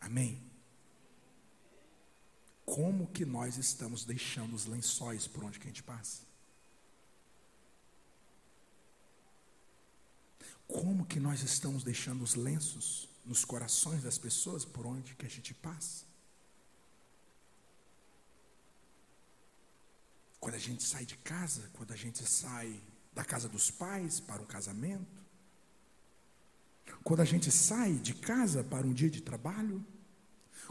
Amém? 0.00 0.40
Como 2.64 3.08
que 3.08 3.24
nós 3.24 3.58
estamos 3.58 4.04
deixando 4.04 4.54
os 4.54 4.66
lençóis 4.66 5.26
por 5.26 5.44
onde 5.44 5.58
que 5.58 5.66
a 5.66 5.70
gente 5.70 5.82
passa? 5.82 6.27
Como 10.68 11.06
que 11.06 11.18
nós 11.18 11.42
estamos 11.42 11.82
deixando 11.82 12.22
os 12.22 12.34
lenços 12.34 13.08
nos 13.24 13.44
corações 13.44 14.02
das 14.02 14.18
pessoas 14.18 14.64
por 14.64 14.86
onde 14.86 15.14
que 15.14 15.24
a 15.24 15.28
gente 15.28 15.54
passa? 15.54 16.04
Quando 20.38 20.54
a 20.54 20.58
gente 20.58 20.82
sai 20.82 21.04
de 21.04 21.16
casa, 21.16 21.68
quando 21.72 21.92
a 21.92 21.96
gente 21.96 22.24
sai 22.24 22.80
da 23.12 23.24
casa 23.24 23.48
dos 23.48 23.70
pais 23.70 24.20
para 24.20 24.40
um 24.40 24.46
casamento, 24.46 25.18
quando 27.02 27.20
a 27.20 27.24
gente 27.24 27.50
sai 27.50 27.94
de 27.94 28.14
casa 28.14 28.62
para 28.62 28.86
um 28.86 28.92
dia 28.92 29.10
de 29.10 29.22
trabalho, 29.22 29.84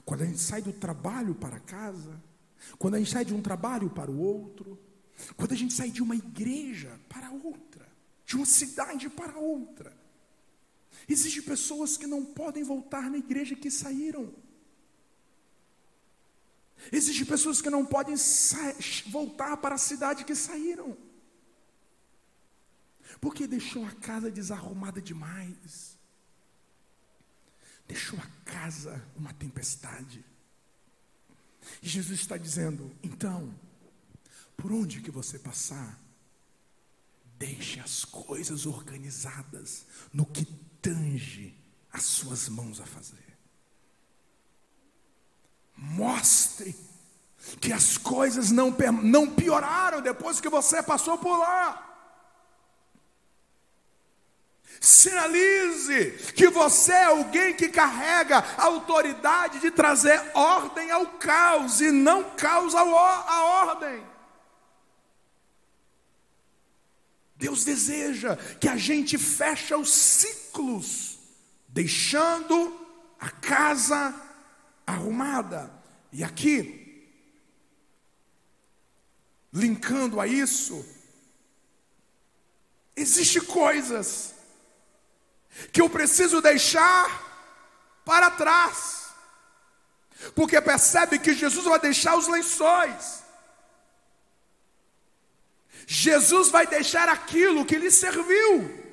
quando 0.05 0.21
a 0.21 0.25
gente 0.25 0.39
sai 0.39 0.61
do 0.61 0.71
trabalho 0.71 1.35
para 1.35 1.59
casa, 1.59 2.21
quando 2.77 2.95
a 2.95 2.99
gente 2.99 3.11
sai 3.11 3.25
de 3.25 3.33
um 3.33 3.41
trabalho 3.41 3.89
para 3.89 4.11
o 4.11 4.19
outro, 4.19 4.79
quando 5.35 5.53
a 5.53 5.55
gente 5.55 5.73
sai 5.73 5.89
de 5.89 6.01
uma 6.01 6.15
igreja 6.15 6.99
para 7.09 7.31
outra, 7.31 7.66
de 8.27 8.35
uma 8.35 8.45
cidade 8.45 9.09
para 9.09 9.39
outra. 9.39 9.91
Existem 11.09 11.41
pessoas 11.41 11.97
que 11.97 12.05
não 12.05 12.23
podem 12.23 12.63
voltar 12.63 13.09
na 13.09 13.17
igreja 13.17 13.55
que 13.55 13.71
saíram. 13.71 14.31
Existem 16.91 17.25
pessoas 17.25 17.59
que 17.59 17.71
não 17.71 17.83
podem 17.83 18.15
voltar 19.07 19.57
para 19.57 19.73
a 19.73 19.79
cidade 19.79 20.23
que 20.25 20.35
saíram. 20.35 20.95
Porque 23.19 23.47
deixou 23.47 23.83
a 23.83 23.91
casa 23.91 24.29
desarrumada 24.29 25.01
demais 25.01 25.97
deixou 27.87 28.19
a 28.19 28.27
casa 28.43 29.01
uma 29.15 29.33
tempestade. 29.33 30.23
E 31.81 31.87
Jesus 31.87 32.19
está 32.19 32.37
dizendo: 32.37 32.95
então, 33.01 33.57
por 34.55 34.71
onde 34.71 35.01
que 35.01 35.09
você 35.09 35.39
passar, 35.39 35.99
deixe 37.37 37.79
as 37.79 38.03
coisas 38.03 38.65
organizadas 38.65 39.85
no 40.11 40.25
que 40.25 40.45
tange 40.81 41.55
as 41.91 42.03
suas 42.03 42.49
mãos 42.49 42.81
a 42.81 42.85
fazer. 42.85 43.37
Mostre 45.75 46.75
que 47.61 47.71
as 47.71 47.97
coisas 47.97 48.51
não, 48.51 48.75
não 49.03 49.33
pioraram 49.33 50.01
depois 50.01 50.41
que 50.41 50.49
você 50.49 50.81
passou 50.81 51.17
por 51.17 51.37
lá. 51.37 51.83
Sinalize 54.79 56.33
que 56.35 56.49
você 56.49 56.91
é 56.91 57.03
alguém 57.05 57.53
que 57.53 57.69
carrega 57.69 58.37
a 58.37 58.65
autoridade 58.65 59.59
de 59.59 59.71
trazer 59.71 60.31
ordem 60.33 60.91
ao 60.91 61.05
caos 61.05 61.81
e 61.81 61.91
não 61.91 62.23
caos 62.31 62.75
à 62.75 62.83
ordem. 62.83 64.16
Deus 67.37 67.63
deseja 67.63 68.35
que 68.59 68.67
a 68.67 68.75
gente 68.75 69.17
feche 69.17 69.73
os 69.75 69.91
ciclos, 69.91 71.19
deixando 71.67 72.85
a 73.19 73.29
casa 73.29 74.13
arrumada. 74.85 75.71
E 76.11 76.23
aqui, 76.23 77.07
linkando 79.53 80.19
a 80.19 80.25
isso, 80.25 80.83
existem 82.95 83.43
coisas 83.43 84.33
que 85.71 85.81
eu 85.81 85.89
preciso 85.89 86.41
deixar 86.41 87.25
para 88.03 88.31
trás, 88.31 89.09
porque 90.33 90.59
percebe 90.59 91.19
que 91.19 91.35
Jesus 91.35 91.65
vai 91.65 91.79
deixar 91.79 92.17
os 92.17 92.27
lençóis, 92.27 93.23
Jesus 95.89 96.49
vai 96.49 96.67
deixar 96.67 97.07
aquilo 97.07 97.65
que 97.65 97.77
lhe 97.77 97.89
serviu, 97.89 98.83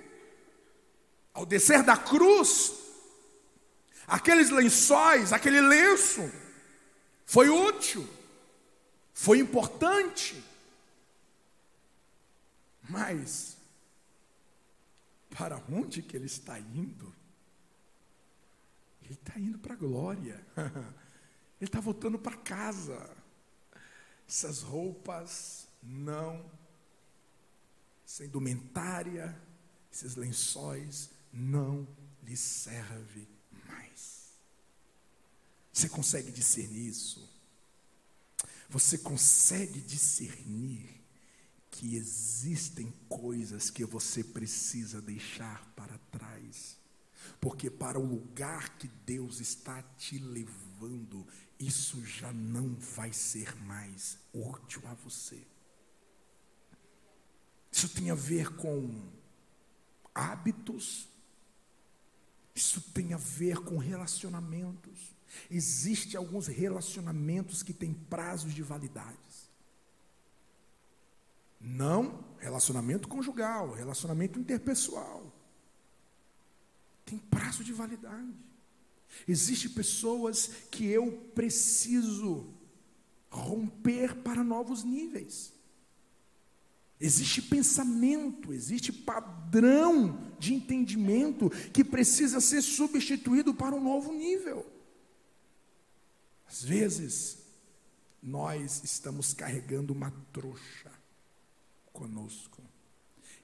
ao 1.32 1.44
descer 1.44 1.82
da 1.82 1.96
cruz, 1.96 2.72
aqueles 4.06 4.48
lençóis, 4.50 5.32
aquele 5.32 5.60
lenço, 5.60 6.32
foi 7.26 7.48
útil, 7.48 8.08
foi 9.12 9.40
importante, 9.40 10.40
mas 12.88 13.56
para 15.30 15.60
onde 15.68 16.00
que 16.00 16.16
ele 16.16 16.26
está 16.26 16.60
indo? 16.60 17.12
Ele 19.02 19.14
está 19.14 19.36
indo 19.36 19.58
para 19.58 19.74
a 19.74 19.76
glória. 19.76 20.46
Ele 21.60 21.68
está 21.68 21.78
voltando 21.78 22.18
para 22.18 22.36
casa. 22.36 23.10
Essas 24.28 24.60
roupas 24.60 25.68
não, 25.82 26.44
essa 28.04 28.24
indumentária, 28.24 29.36
esses 29.92 30.16
lençóis 30.16 31.10
não 31.32 31.86
lhe 32.22 32.36
serve 32.36 33.28
mais. 33.66 34.32
Você 35.72 35.88
consegue 35.88 36.30
discernir 36.30 36.88
isso? 36.88 37.28
Você 38.68 38.98
consegue 38.98 39.80
discernir 39.80 41.02
que 41.70 41.96
existem 41.96 42.92
coisas 43.08 43.70
que 43.70 43.84
você 43.84 44.22
precisa 44.22 45.02
deixar 45.02 45.64
para 45.74 45.98
trás. 46.10 46.76
Porque 47.40 47.70
para 47.70 47.98
o 47.98 48.06
lugar 48.06 48.76
que 48.78 48.86
Deus 48.86 49.40
está 49.40 49.82
te 49.82 50.18
levando, 50.18 51.26
isso 51.58 52.04
já 52.04 52.32
não 52.32 52.74
vai 52.74 53.12
ser 53.12 53.56
mais 53.62 54.18
útil 54.32 54.82
a 54.86 54.94
você. 54.94 55.44
Isso 57.74 57.88
tem 57.88 58.08
a 58.08 58.14
ver 58.14 58.54
com 58.54 58.88
hábitos, 60.14 61.08
isso 62.54 62.80
tem 62.80 63.12
a 63.12 63.16
ver 63.16 63.56
com 63.64 63.78
relacionamentos. 63.78 65.12
Existem 65.50 66.16
alguns 66.16 66.46
relacionamentos 66.46 67.64
que 67.64 67.72
têm 67.72 67.92
prazos 67.92 68.54
de 68.54 68.62
validades. 68.62 69.50
Não 71.60 72.24
relacionamento 72.38 73.08
conjugal, 73.08 73.72
relacionamento 73.72 74.38
interpessoal. 74.38 75.34
Tem 77.04 77.18
prazo 77.18 77.64
de 77.64 77.72
validade. 77.72 78.36
Existem 79.26 79.72
pessoas 79.72 80.46
que 80.70 80.86
eu 80.86 81.10
preciso 81.34 82.54
romper 83.28 84.14
para 84.22 84.44
novos 84.44 84.84
níveis. 84.84 85.53
Existe 87.04 87.42
pensamento, 87.42 88.50
existe 88.50 88.90
padrão 88.90 90.34
de 90.38 90.54
entendimento 90.54 91.50
que 91.70 91.84
precisa 91.84 92.40
ser 92.40 92.62
substituído 92.62 93.52
para 93.52 93.74
um 93.74 93.84
novo 93.84 94.10
nível. 94.10 94.64
Às 96.48 96.64
vezes, 96.64 97.40
nós 98.22 98.82
estamos 98.84 99.34
carregando 99.34 99.92
uma 99.92 100.10
trouxa 100.32 100.90
conosco. 101.92 102.62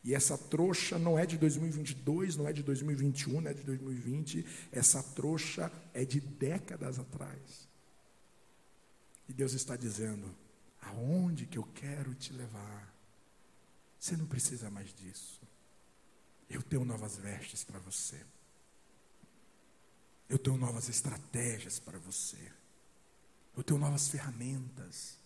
E 0.03 0.15
essa 0.15 0.39
trouxa 0.39 0.99
não 0.99 1.19
é 1.19 1.27
de 1.27 1.37
2022, 1.37 2.37
não 2.37 2.49
é 2.49 2.55
de 2.55 2.63
2021, 2.63 3.43
não 3.43 3.51
é 3.51 3.53
de 3.53 3.63
2020. 3.63 4.47
Essa 4.73 5.03
trouxa 5.03 5.71
é 5.93 6.03
de 6.03 6.19
décadas 6.19 6.99
atrás. 6.99 7.69
E 9.29 9.35
Deus 9.35 9.53
está 9.53 9.77
dizendo: 9.77 10.35
aonde 10.81 11.45
que 11.45 11.59
eu 11.59 11.69
quero 11.75 12.15
te 12.15 12.33
levar? 12.33 12.90
Você 14.01 14.17
não 14.17 14.25
precisa 14.25 14.71
mais 14.71 14.95
disso. 14.95 15.39
Eu 16.49 16.63
tenho 16.63 16.87
novas 16.87 17.19
vestes 17.19 17.63
para 17.63 17.79
você. 17.79 18.19
Eu 20.27 20.39
tenho 20.39 20.57
novas 20.57 20.89
estratégias 20.89 21.79
para 21.79 21.99
você. 21.99 22.39
Eu 23.55 23.63
tenho 23.63 23.79
novas 23.79 24.09
ferramentas. 24.09 25.19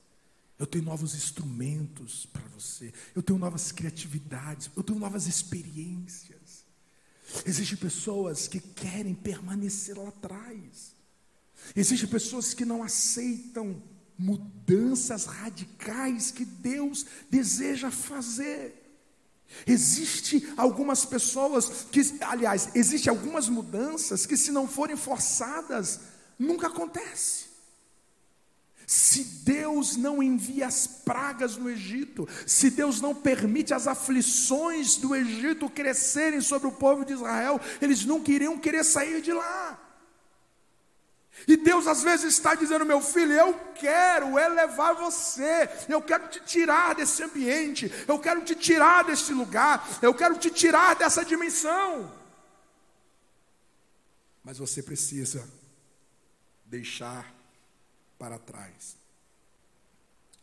Eu 0.58 0.66
tenho 0.66 0.84
novos 0.84 1.14
instrumentos 1.14 2.26
para 2.26 2.42
você. 2.48 2.92
Eu 3.14 3.22
tenho 3.22 3.38
novas 3.38 3.70
criatividades. 3.70 4.68
Eu 4.76 4.82
tenho 4.82 4.98
novas 4.98 5.28
experiências. 5.28 6.64
Existem 7.46 7.78
pessoas 7.78 8.48
que 8.48 8.60
querem 8.60 9.14
permanecer 9.14 9.96
lá 9.96 10.08
atrás. 10.08 10.94
Existem 11.76 12.08
pessoas 12.08 12.52
que 12.52 12.64
não 12.64 12.82
aceitam 12.82 13.80
mudanças 14.18 15.24
radicais 15.24 16.30
que 16.30 16.44
Deus 16.44 17.04
deseja 17.30 17.90
fazer. 17.90 18.80
Existe 19.66 20.52
algumas 20.56 21.04
pessoas 21.04 21.86
que, 21.90 22.00
aliás, 22.20 22.70
existe 22.74 23.08
algumas 23.08 23.48
mudanças 23.48 24.26
que 24.26 24.36
se 24.36 24.50
não 24.50 24.66
forem 24.66 24.96
forçadas, 24.96 26.00
nunca 26.38 26.66
acontece. 26.66 27.54
Se 28.86 29.24
Deus 29.44 29.96
não 29.96 30.22
envia 30.22 30.66
as 30.66 30.86
pragas 30.86 31.56
no 31.56 31.70
Egito, 31.70 32.28
se 32.46 32.70
Deus 32.70 33.00
não 33.00 33.14
permite 33.14 33.72
as 33.72 33.86
aflições 33.86 34.96
do 34.96 35.14
Egito 35.14 35.70
crescerem 35.70 36.40
sobre 36.40 36.68
o 36.68 36.72
povo 36.72 37.04
de 37.04 37.14
Israel, 37.14 37.60
eles 37.80 38.04
nunca 38.04 38.30
iriam 38.30 38.58
querer 38.58 38.84
sair 38.84 39.22
de 39.22 39.32
lá. 39.32 39.80
E 41.46 41.56
Deus 41.56 41.86
às 41.86 42.02
vezes 42.02 42.34
está 42.34 42.54
dizendo, 42.54 42.84
meu 42.84 43.00
filho, 43.00 43.32
eu 43.32 43.54
quero 43.74 44.38
elevar 44.38 44.94
você, 44.94 45.68
eu 45.88 46.00
quero 46.00 46.28
te 46.28 46.40
tirar 46.40 46.94
desse 46.94 47.22
ambiente, 47.22 47.90
eu 48.08 48.18
quero 48.18 48.42
te 48.42 48.54
tirar 48.54 49.04
desse 49.04 49.32
lugar, 49.32 49.86
eu 50.00 50.14
quero 50.14 50.38
te 50.38 50.50
tirar 50.50 50.94
dessa 50.94 51.24
dimensão. 51.24 52.10
Mas 54.42 54.58
você 54.58 54.82
precisa 54.82 55.48
deixar 56.64 57.32
para 58.18 58.38
trás 58.38 58.96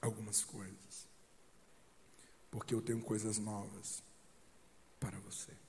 algumas 0.02 0.44
coisas, 0.44 1.08
porque 2.50 2.74
eu 2.74 2.82
tenho 2.82 3.02
coisas 3.02 3.38
novas 3.38 4.04
para 5.00 5.18
você. 5.20 5.61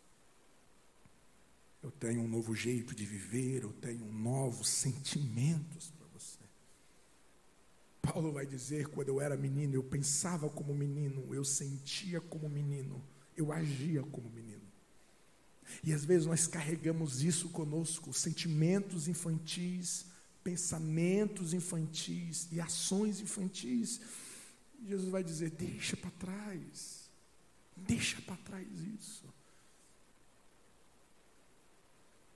Eu 1.83 1.91
tenho 1.91 2.23
um 2.23 2.29
novo 2.29 2.55
jeito 2.55 2.95
de 2.95 3.05
viver, 3.05 3.65
eu 3.65 3.73
tenho 3.73 4.05
novos 4.13 4.69
sentimentos 4.69 5.91
para 5.99 6.07
você. 6.09 6.39
Paulo 8.01 8.33
vai 8.33 8.47
dizer: 8.47 8.89
quando 8.89 9.09
eu 9.09 9.21
era 9.21 9.37
menino, 9.37 9.75
eu 9.75 9.83
pensava 9.83 10.49
como 10.49 10.73
menino, 10.75 11.35
eu 11.35 11.45
sentia 11.45 12.21
como 12.21 12.49
menino, 12.49 13.03
eu 13.37 13.53
agia 13.53 14.03
como 14.05 14.31
menino. 14.31 14.63
E 15.83 15.93
às 15.93 16.05
vezes 16.05 16.27
nós 16.27 16.47
carregamos 16.47 17.23
isso 17.23 17.49
conosco, 17.49 18.13
sentimentos 18.13 19.09
infantis, 19.09 20.07
pensamentos 20.45 21.53
infantis 21.53 22.47
e 22.53 22.61
ações 22.61 23.21
infantis. 23.21 24.01
Jesus 24.87 25.11
vai 25.11 25.25
dizer: 25.25 25.51
deixa 25.51 25.97
para 25.97 26.11
trás, 26.13 27.11
deixa 27.77 28.21
para 28.23 28.37
trás 28.37 28.69
isso. 29.01 29.25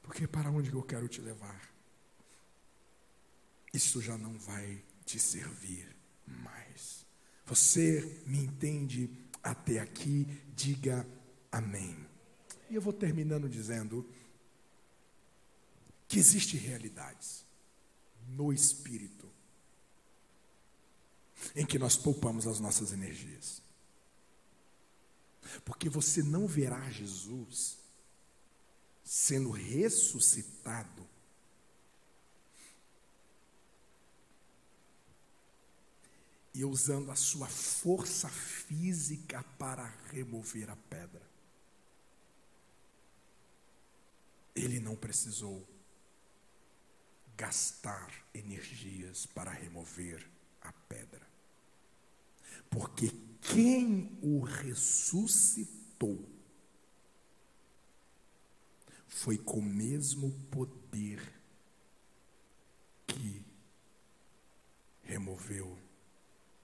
Porque 0.07 0.27
para 0.27 0.51
onde 0.51 0.73
eu 0.73 0.83
quero 0.83 1.09
te 1.09 1.21
levar? 1.21 1.69
Isso 3.75 4.01
já 4.01 4.17
não 4.17 4.39
vai 4.39 4.83
te 5.05 5.19
servir 5.19 5.95
mais. 6.25 7.05
Você 7.45 8.23
me 8.25 8.39
entende 8.39 9.11
até 9.43 9.81
aqui? 9.81 10.25
Diga 10.55 11.07
amém. 11.51 12.07
E 12.71 12.77
eu 12.77 12.81
vou 12.81 12.93
terminando 12.93 13.49
dizendo 13.49 14.09
que 16.09 16.21
existem 16.21 16.59
realidades 16.59 17.45
no 18.29 18.53
espírito, 18.53 19.29
em 21.55 21.67
que 21.67 21.81
nós 21.81 21.97
poupamos 21.97 22.47
as 22.47 22.61
nossas 22.61 22.93
energias. 22.93 23.61
Porque 25.65 25.89
você 25.89 26.23
não 26.23 26.47
verá 26.47 26.89
Jesus 26.91 27.86
sendo 29.07 29.53
ressuscitado 29.53 31.09
e 36.53 36.65
usando 36.65 37.13
a 37.13 37.15
sua 37.15 37.47
força 37.47 38.29
física 38.29 39.45
para 39.57 39.85
remover 40.11 40.69
a 40.69 40.75
pedra. 40.75 41.23
Ele 44.57 44.81
não 44.81 44.97
precisou 44.97 45.65
gastar 47.37 48.11
energias 48.35 49.25
para 49.27 49.53
remover 49.53 50.29
a 50.63 50.73
pedra. 50.73 51.25
Porque 52.69 53.13
quem 53.41 54.19
o 54.21 54.41
ressuscitou 54.41 56.36
foi 59.17 59.39
com 59.39 59.61
o 59.61 59.63
mesmo 59.63 60.31
poder 60.51 61.23
que 63.07 63.43
removeu 65.03 65.79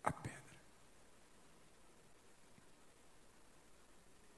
a 0.05 0.13
pedra. 0.13 0.61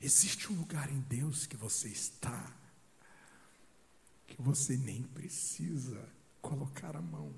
Existe 0.00 0.52
um 0.52 0.56
lugar 0.56 0.92
em 0.92 1.00
Deus 1.00 1.44
que 1.44 1.56
você 1.56 1.88
está, 1.88 2.56
que 4.28 4.40
você 4.40 4.76
nem 4.76 5.02
precisa 5.02 6.08
colocar 6.40 6.94
a 6.94 7.02
mão. 7.02 7.34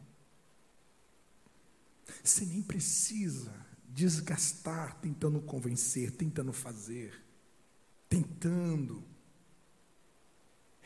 Você 2.22 2.44
nem 2.44 2.60
precisa 2.60 3.50
desgastar 3.88 5.00
tentando 5.00 5.40
convencer, 5.40 6.10
tentando 6.10 6.52
fazer, 6.52 7.24
tentando 8.10 9.15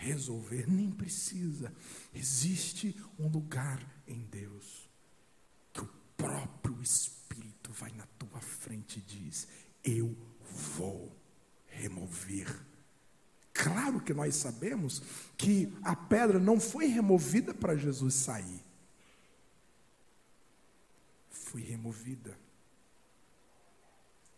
resolver, 0.01 0.69
nem 0.69 0.91
precisa. 0.91 1.73
Existe 2.15 2.97
um 3.19 3.29
lugar 3.29 3.81
em 4.07 4.21
Deus 4.25 4.89
que 5.73 5.81
o 5.81 5.89
próprio 6.17 6.81
Espírito 6.83 7.73
vai 7.73 7.93
na 7.93 8.07
tua 8.19 8.41
frente 8.41 8.99
e 8.99 9.03
diz: 9.03 9.47
Eu 9.85 10.17
vou 10.77 11.17
remover 11.67 12.71
Claro 13.63 14.01
que 14.01 14.15
nós 14.15 14.37
sabemos 14.37 15.03
que 15.37 15.71
a 15.83 15.95
pedra 15.95 16.39
não 16.39 16.59
foi 16.59 16.87
removida 16.87 17.53
para 17.53 17.77
Jesus 17.77 18.15
sair. 18.15 18.65
Foi 21.29 21.61
removida 21.61 22.39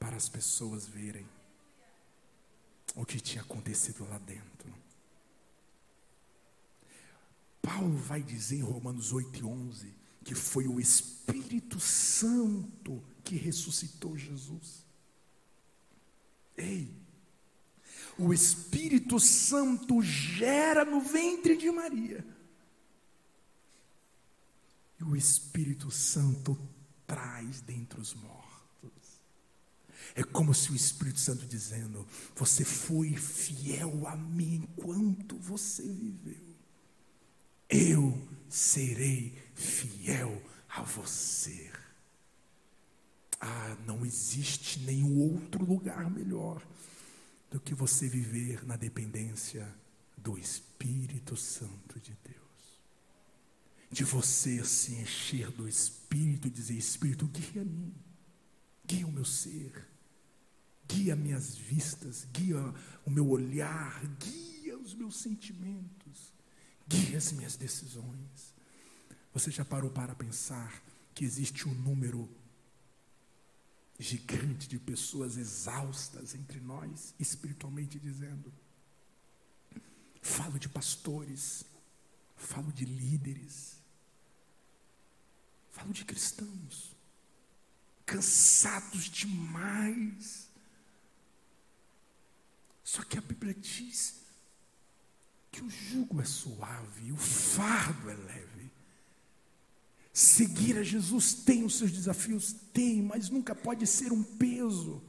para 0.00 0.16
as 0.16 0.28
pessoas 0.28 0.88
verem 0.88 1.24
o 2.96 3.06
que 3.06 3.20
tinha 3.20 3.42
acontecido 3.42 4.04
lá 4.08 4.18
dentro. 4.18 4.74
Paulo 7.62 7.96
vai 7.96 8.20
dizer 8.20 8.56
em 8.56 8.62
Romanos 8.62 9.12
8 9.12 9.38
e 9.38 9.44
11 9.44 9.94
que 10.24 10.34
foi 10.34 10.66
o 10.66 10.80
Espírito 10.80 11.80
Santo 11.80 13.02
que 13.24 13.36
ressuscitou 13.36 14.16
Jesus. 14.18 14.84
Ei, 16.56 16.92
o 18.18 18.32
Espírito 18.32 19.18
Santo 19.18 20.02
gera 20.02 20.84
no 20.84 21.00
ventre 21.00 21.56
de 21.56 21.70
Maria. 21.70 22.24
E 25.00 25.04
o 25.04 25.16
Espírito 25.16 25.90
Santo 25.90 26.58
traz 27.06 27.60
dentre 27.60 28.00
os 28.00 28.14
mortos. 28.14 28.42
É 30.14 30.22
como 30.22 30.54
se 30.54 30.70
o 30.70 30.76
Espírito 30.76 31.18
Santo 31.18 31.46
dizendo: 31.46 32.06
Você 32.36 32.64
foi 32.64 33.16
fiel 33.16 34.06
a 34.06 34.14
mim 34.14 34.68
enquanto 34.68 35.36
você 35.38 35.82
viveu. 35.82 36.51
Eu 37.72 38.28
serei 38.48 39.34
fiel 39.54 40.42
a 40.68 40.82
você. 40.82 41.70
Ah, 43.40 43.76
não 43.86 44.04
existe 44.04 44.80
nenhum 44.80 45.18
outro 45.18 45.64
lugar 45.64 46.08
melhor 46.10 46.62
do 47.50 47.58
que 47.58 47.74
você 47.74 48.08
viver 48.08 48.64
na 48.64 48.76
dependência 48.76 49.66
do 50.16 50.38
Espírito 50.38 51.34
Santo 51.34 51.98
de 51.98 52.16
Deus. 52.22 52.42
De 53.90 54.04
você 54.04 54.64
se 54.64 54.94
encher 54.94 55.50
do 55.50 55.66
Espírito 55.66 56.48
e 56.48 56.50
dizer: 56.50 56.74
Espírito, 56.74 57.26
guia-me, 57.26 57.94
guia 58.86 59.06
o 59.06 59.12
meu 59.12 59.24
ser, 59.24 59.86
guia 60.86 61.16
minhas 61.16 61.56
vistas, 61.56 62.26
guia 62.32 62.58
o 63.04 63.10
meu 63.10 63.28
olhar, 63.28 64.02
guia 64.18 64.78
os 64.78 64.94
meus 64.94 65.16
sentimentos, 65.16 66.01
guia 66.93 67.16
as 67.18 67.32
minhas 67.32 67.57
decisões. 67.57 68.55
Você 69.32 69.51
já 69.51 69.64
parou 69.64 69.90
para 69.90 70.14
pensar 70.14 70.82
que 71.14 71.24
existe 71.24 71.66
um 71.66 71.74
número 71.74 72.28
gigante 73.99 74.68
de 74.68 74.78
pessoas 74.78 75.36
exaustas 75.36 76.34
entre 76.34 76.61
nós, 76.61 77.14
espiritualmente 77.18 77.99
dizendo? 77.99 78.53
Falo 80.20 80.59
de 80.59 80.68
pastores, 80.68 81.64
falo 82.36 82.70
de 82.72 82.84
líderes, 82.84 83.76
falo 85.70 85.93
de 85.93 86.05
cristãos, 86.05 86.95
cansados 88.05 89.05
demais. 89.09 90.49
Só 92.84 93.03
que 93.03 93.16
a 93.16 93.22
Bíblia 93.22 93.55
diz 93.55 94.21
que 95.53 95.62
o 95.62 95.68
jugo 95.68 96.20
é 96.20 96.24
suave, 96.24 97.12
o 97.12 97.16
fardo 97.16 98.09
é 98.09 98.14
leve. 98.14 98.72
Seguir 100.12 100.78
a 100.78 100.82
Jesus 100.82 101.34
tem 101.34 101.64
os 101.64 101.76
seus 101.76 101.92
desafios? 101.92 102.57
Tem, 102.72 103.03
mas 103.03 103.28
nunca 103.28 103.55
pode 103.55 103.86
ser 103.86 104.12
um 104.12 104.22
peso. 104.22 105.03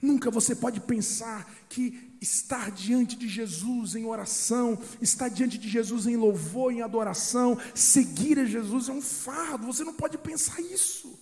Nunca 0.00 0.30
você 0.30 0.54
pode 0.54 0.80
pensar 0.80 1.52
que 1.68 2.16
estar 2.20 2.70
diante 2.70 3.16
de 3.16 3.28
Jesus 3.28 3.94
em 3.94 4.04
oração, 4.04 4.78
estar 5.00 5.28
diante 5.28 5.58
de 5.58 5.68
Jesus 5.68 6.06
em 6.06 6.16
louvor, 6.16 6.72
em 6.72 6.82
adoração, 6.82 7.58
seguir 7.74 8.38
a 8.38 8.44
Jesus 8.44 8.88
é 8.88 8.92
um 8.92 9.02
fardo. 9.02 9.66
Você 9.66 9.84
não 9.84 9.94
pode 9.94 10.16
pensar 10.18 10.60
isso. 10.60 11.18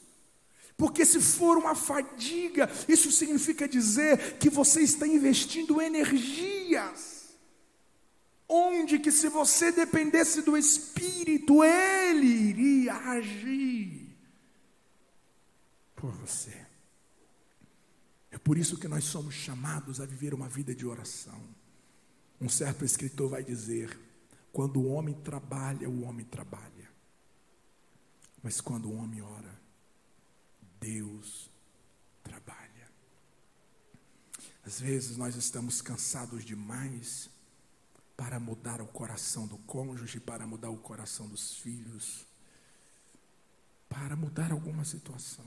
Porque 0.76 1.04
se 1.04 1.20
for 1.20 1.58
uma 1.58 1.74
fadiga, 1.74 2.70
isso 2.88 3.10
significa 3.12 3.68
dizer 3.68 4.38
que 4.38 4.48
você 4.48 4.80
está 4.80 5.06
investindo 5.06 5.80
energias 5.80 7.19
onde 8.50 8.98
que 8.98 9.12
se 9.12 9.28
você 9.28 9.70
dependesse 9.70 10.42
do 10.42 10.56
Espírito, 10.56 11.62
Ele 11.62 12.26
iria 12.26 12.94
agir 12.94 14.18
por 15.94 16.10
você. 16.12 16.66
É 18.32 18.38
por 18.38 18.58
isso 18.58 18.76
que 18.76 18.88
nós 18.88 19.04
somos 19.04 19.34
chamados 19.34 20.00
a 20.00 20.06
viver 20.06 20.34
uma 20.34 20.48
vida 20.48 20.74
de 20.74 20.84
oração. 20.84 21.40
Um 22.40 22.48
certo 22.48 22.84
escritor 22.84 23.30
vai 23.30 23.44
dizer: 23.44 23.96
quando 24.52 24.80
o 24.80 24.88
homem 24.88 25.14
trabalha, 25.14 25.88
o 25.88 26.02
homem 26.02 26.26
trabalha. 26.26 26.90
Mas 28.42 28.60
quando 28.60 28.88
o 28.88 28.96
homem 28.96 29.22
ora, 29.22 29.60
Deus 30.80 31.48
trabalha. 32.22 32.90
Às 34.64 34.80
vezes 34.80 35.16
nós 35.16 35.36
estamos 35.36 35.80
cansados 35.80 36.44
demais 36.44 37.29
para 38.20 38.38
mudar 38.38 38.82
o 38.82 38.86
coração 38.86 39.46
do 39.46 39.56
cônjuge, 39.56 40.20
para 40.20 40.46
mudar 40.46 40.68
o 40.68 40.76
coração 40.76 41.26
dos 41.26 41.54
filhos, 41.56 42.26
para 43.88 44.14
mudar 44.14 44.52
alguma 44.52 44.84
situação. 44.84 45.46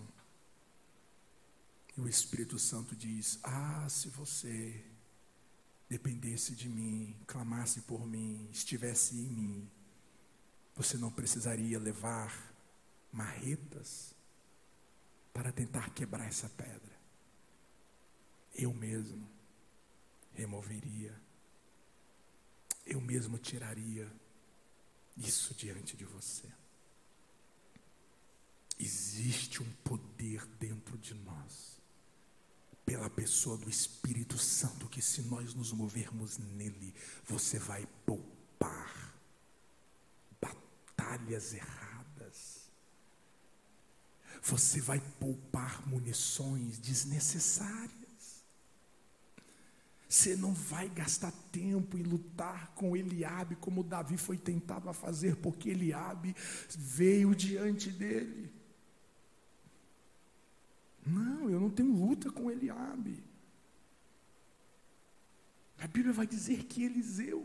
E 1.95 2.01
o 2.01 2.07
Espírito 2.07 2.57
Santo 2.57 2.95
diz: 2.95 3.37
Ah, 3.43 3.87
se 3.87 4.09
você 4.09 4.83
dependesse 5.87 6.55
de 6.55 6.67
mim, 6.67 7.15
clamasse 7.27 7.81
por 7.81 8.07
mim, 8.07 8.49
estivesse 8.51 9.17
em 9.17 9.29
mim, 9.29 9.71
você 10.75 10.97
não 10.97 11.11
precisaria 11.11 11.77
levar 11.77 12.55
marretas 13.11 14.15
para 15.31 15.51
tentar 15.51 15.91
quebrar 15.91 16.25
essa 16.25 16.49
pedra. 16.49 16.97
Eu 18.55 18.73
mesmo 18.73 19.29
removeria 20.33 21.15
eu 22.85 22.99
mesmo 22.99 23.37
tiraria 23.37 24.11
isso 25.17 25.53
diante 25.53 25.95
de 25.95 26.05
você. 26.05 26.47
Existe 28.79 29.61
um 29.61 29.71
poder 29.83 30.45
dentro 30.59 30.97
de 30.97 31.13
nós, 31.13 31.79
pela 32.85 33.09
pessoa 33.09 33.57
do 33.57 33.69
Espírito 33.69 34.37
Santo, 34.37 34.89
que 34.89 35.01
se 35.01 35.21
nós 35.23 35.53
nos 35.53 35.71
movermos 35.71 36.37
nele, 36.37 36.93
você 37.25 37.59
vai 37.59 37.87
poupar 38.05 39.13
batalhas 40.41 41.53
erradas. 41.53 42.63
Você 44.41 44.81
vai 44.81 44.99
poupar 45.19 45.87
munições 45.87 46.77
desnecessárias. 46.79 48.02
Você 50.13 50.35
não 50.35 50.53
vai 50.53 50.87
gastar 50.89 51.31
tempo 51.51 51.97
em 51.97 52.03
lutar 52.03 52.67
com 52.75 52.95
Eliabe 52.95 53.55
como 53.55 53.83
Davi 53.83 54.15
foi 54.15 54.37
tentado 54.37 54.87
a 54.87 54.93
fazer, 54.93 55.37
porque 55.37 55.71
Eliabe 55.71 56.35
veio 56.69 57.33
diante 57.33 57.89
dele. 57.89 58.53
Não, 61.03 61.49
eu 61.49 61.59
não 61.59 61.71
tenho 61.71 61.91
luta 61.91 62.31
com 62.31 62.51
Eliabe. 62.51 63.23
A 65.79 65.87
Bíblia 65.87 66.13
vai 66.13 66.27
dizer 66.27 66.65
que 66.65 66.83
Eliseu, 66.83 67.39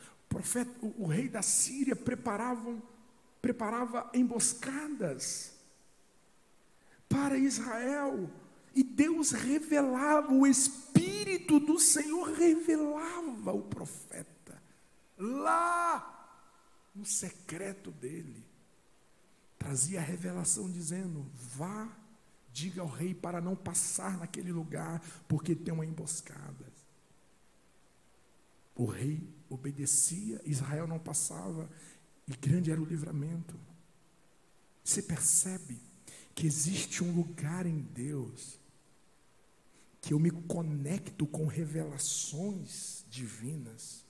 o 0.00 0.28
profeta, 0.28 0.72
o, 0.84 1.04
o 1.04 1.06
rei 1.06 1.28
da 1.28 1.40
Síria, 1.40 1.94
preparavam, 1.94 2.82
preparava 3.40 4.10
emboscadas 4.12 5.54
para 7.08 7.38
Israel 7.38 8.28
e 8.74 8.82
Deus 8.82 9.30
revelava, 9.30 10.32
o 10.32 10.46
Espírito 10.46 11.60
do 11.60 11.78
Senhor 11.78 12.32
revelava 12.32 13.52
o 13.52 13.62
profeta, 13.62 14.60
lá 15.16 16.10
no 16.94 17.04
secreto 17.04 17.90
dele. 17.92 18.44
Trazia 19.58 20.00
a 20.00 20.02
revelação 20.02 20.70
dizendo: 20.70 21.24
vá, 21.34 21.88
diga 22.52 22.82
ao 22.82 22.88
rei 22.88 23.14
para 23.14 23.40
não 23.40 23.54
passar 23.54 24.18
naquele 24.18 24.52
lugar, 24.52 25.00
porque 25.28 25.54
tem 25.54 25.72
uma 25.72 25.86
emboscada. 25.86 26.72
O 28.74 28.86
rei 28.86 29.32
obedecia, 29.48 30.40
Israel 30.44 30.88
não 30.88 30.98
passava, 30.98 31.70
e 32.26 32.32
grande 32.32 32.72
era 32.72 32.80
o 32.80 32.84
livramento. 32.84 33.58
Você 34.82 35.00
percebe 35.00 35.80
que 36.34 36.46
existe 36.46 37.04
um 37.04 37.14
lugar 37.14 37.66
em 37.66 37.78
Deus 37.78 38.58
que 40.04 40.12
eu 40.12 40.18
me 40.18 40.30
conecto 40.30 41.26
com 41.26 41.46
revelações 41.46 43.06
divinas, 43.08 44.04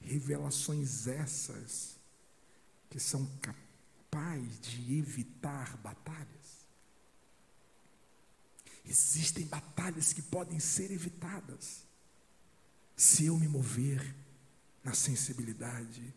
revelações 0.00 1.08
essas 1.08 1.96
que 2.88 3.00
são 3.00 3.26
capazes 3.40 4.60
de 4.60 4.96
evitar 4.96 5.76
batalhas. 5.78 6.68
Existem 8.84 9.44
batalhas 9.46 10.12
que 10.12 10.22
podem 10.22 10.60
ser 10.60 10.92
evitadas 10.92 11.82
se 12.96 13.26
eu 13.26 13.36
me 13.36 13.48
mover 13.48 14.14
na 14.84 14.94
sensibilidade 14.94 16.14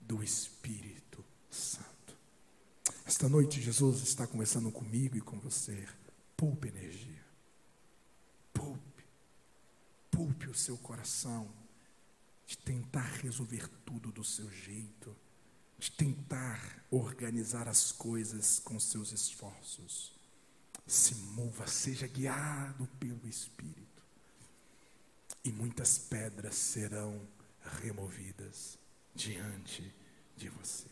do 0.00 0.22
Espírito 0.22 1.24
Santo. 1.50 2.16
Esta 3.04 3.28
noite, 3.28 3.60
Jesus 3.60 4.00
está 4.02 4.28
conversando 4.28 4.70
comigo 4.70 5.16
e 5.16 5.20
com 5.20 5.40
você. 5.40 5.88
Poupa 6.36 6.68
energia. 6.68 7.24
Poupe, 8.54 9.04
poupe 10.14 10.48
o 10.48 10.54
seu 10.54 10.78
coração 10.78 11.50
de 12.46 12.56
tentar 12.56 13.10
resolver 13.22 13.68
tudo 13.84 14.12
do 14.12 14.22
seu 14.22 14.48
jeito, 14.48 15.14
de 15.76 15.90
tentar 15.90 16.84
organizar 16.90 17.66
as 17.66 17.90
coisas 17.90 18.60
com 18.60 18.78
seus 18.78 19.10
esforços. 19.10 20.12
Se 20.86 21.14
mova, 21.16 21.66
seja 21.66 22.06
guiado 22.06 22.86
pelo 23.00 23.26
Espírito, 23.26 24.02
e 25.42 25.50
muitas 25.50 25.98
pedras 25.98 26.54
serão 26.54 27.26
removidas 27.82 28.78
diante 29.14 29.92
de 30.36 30.48
você. 30.48 30.88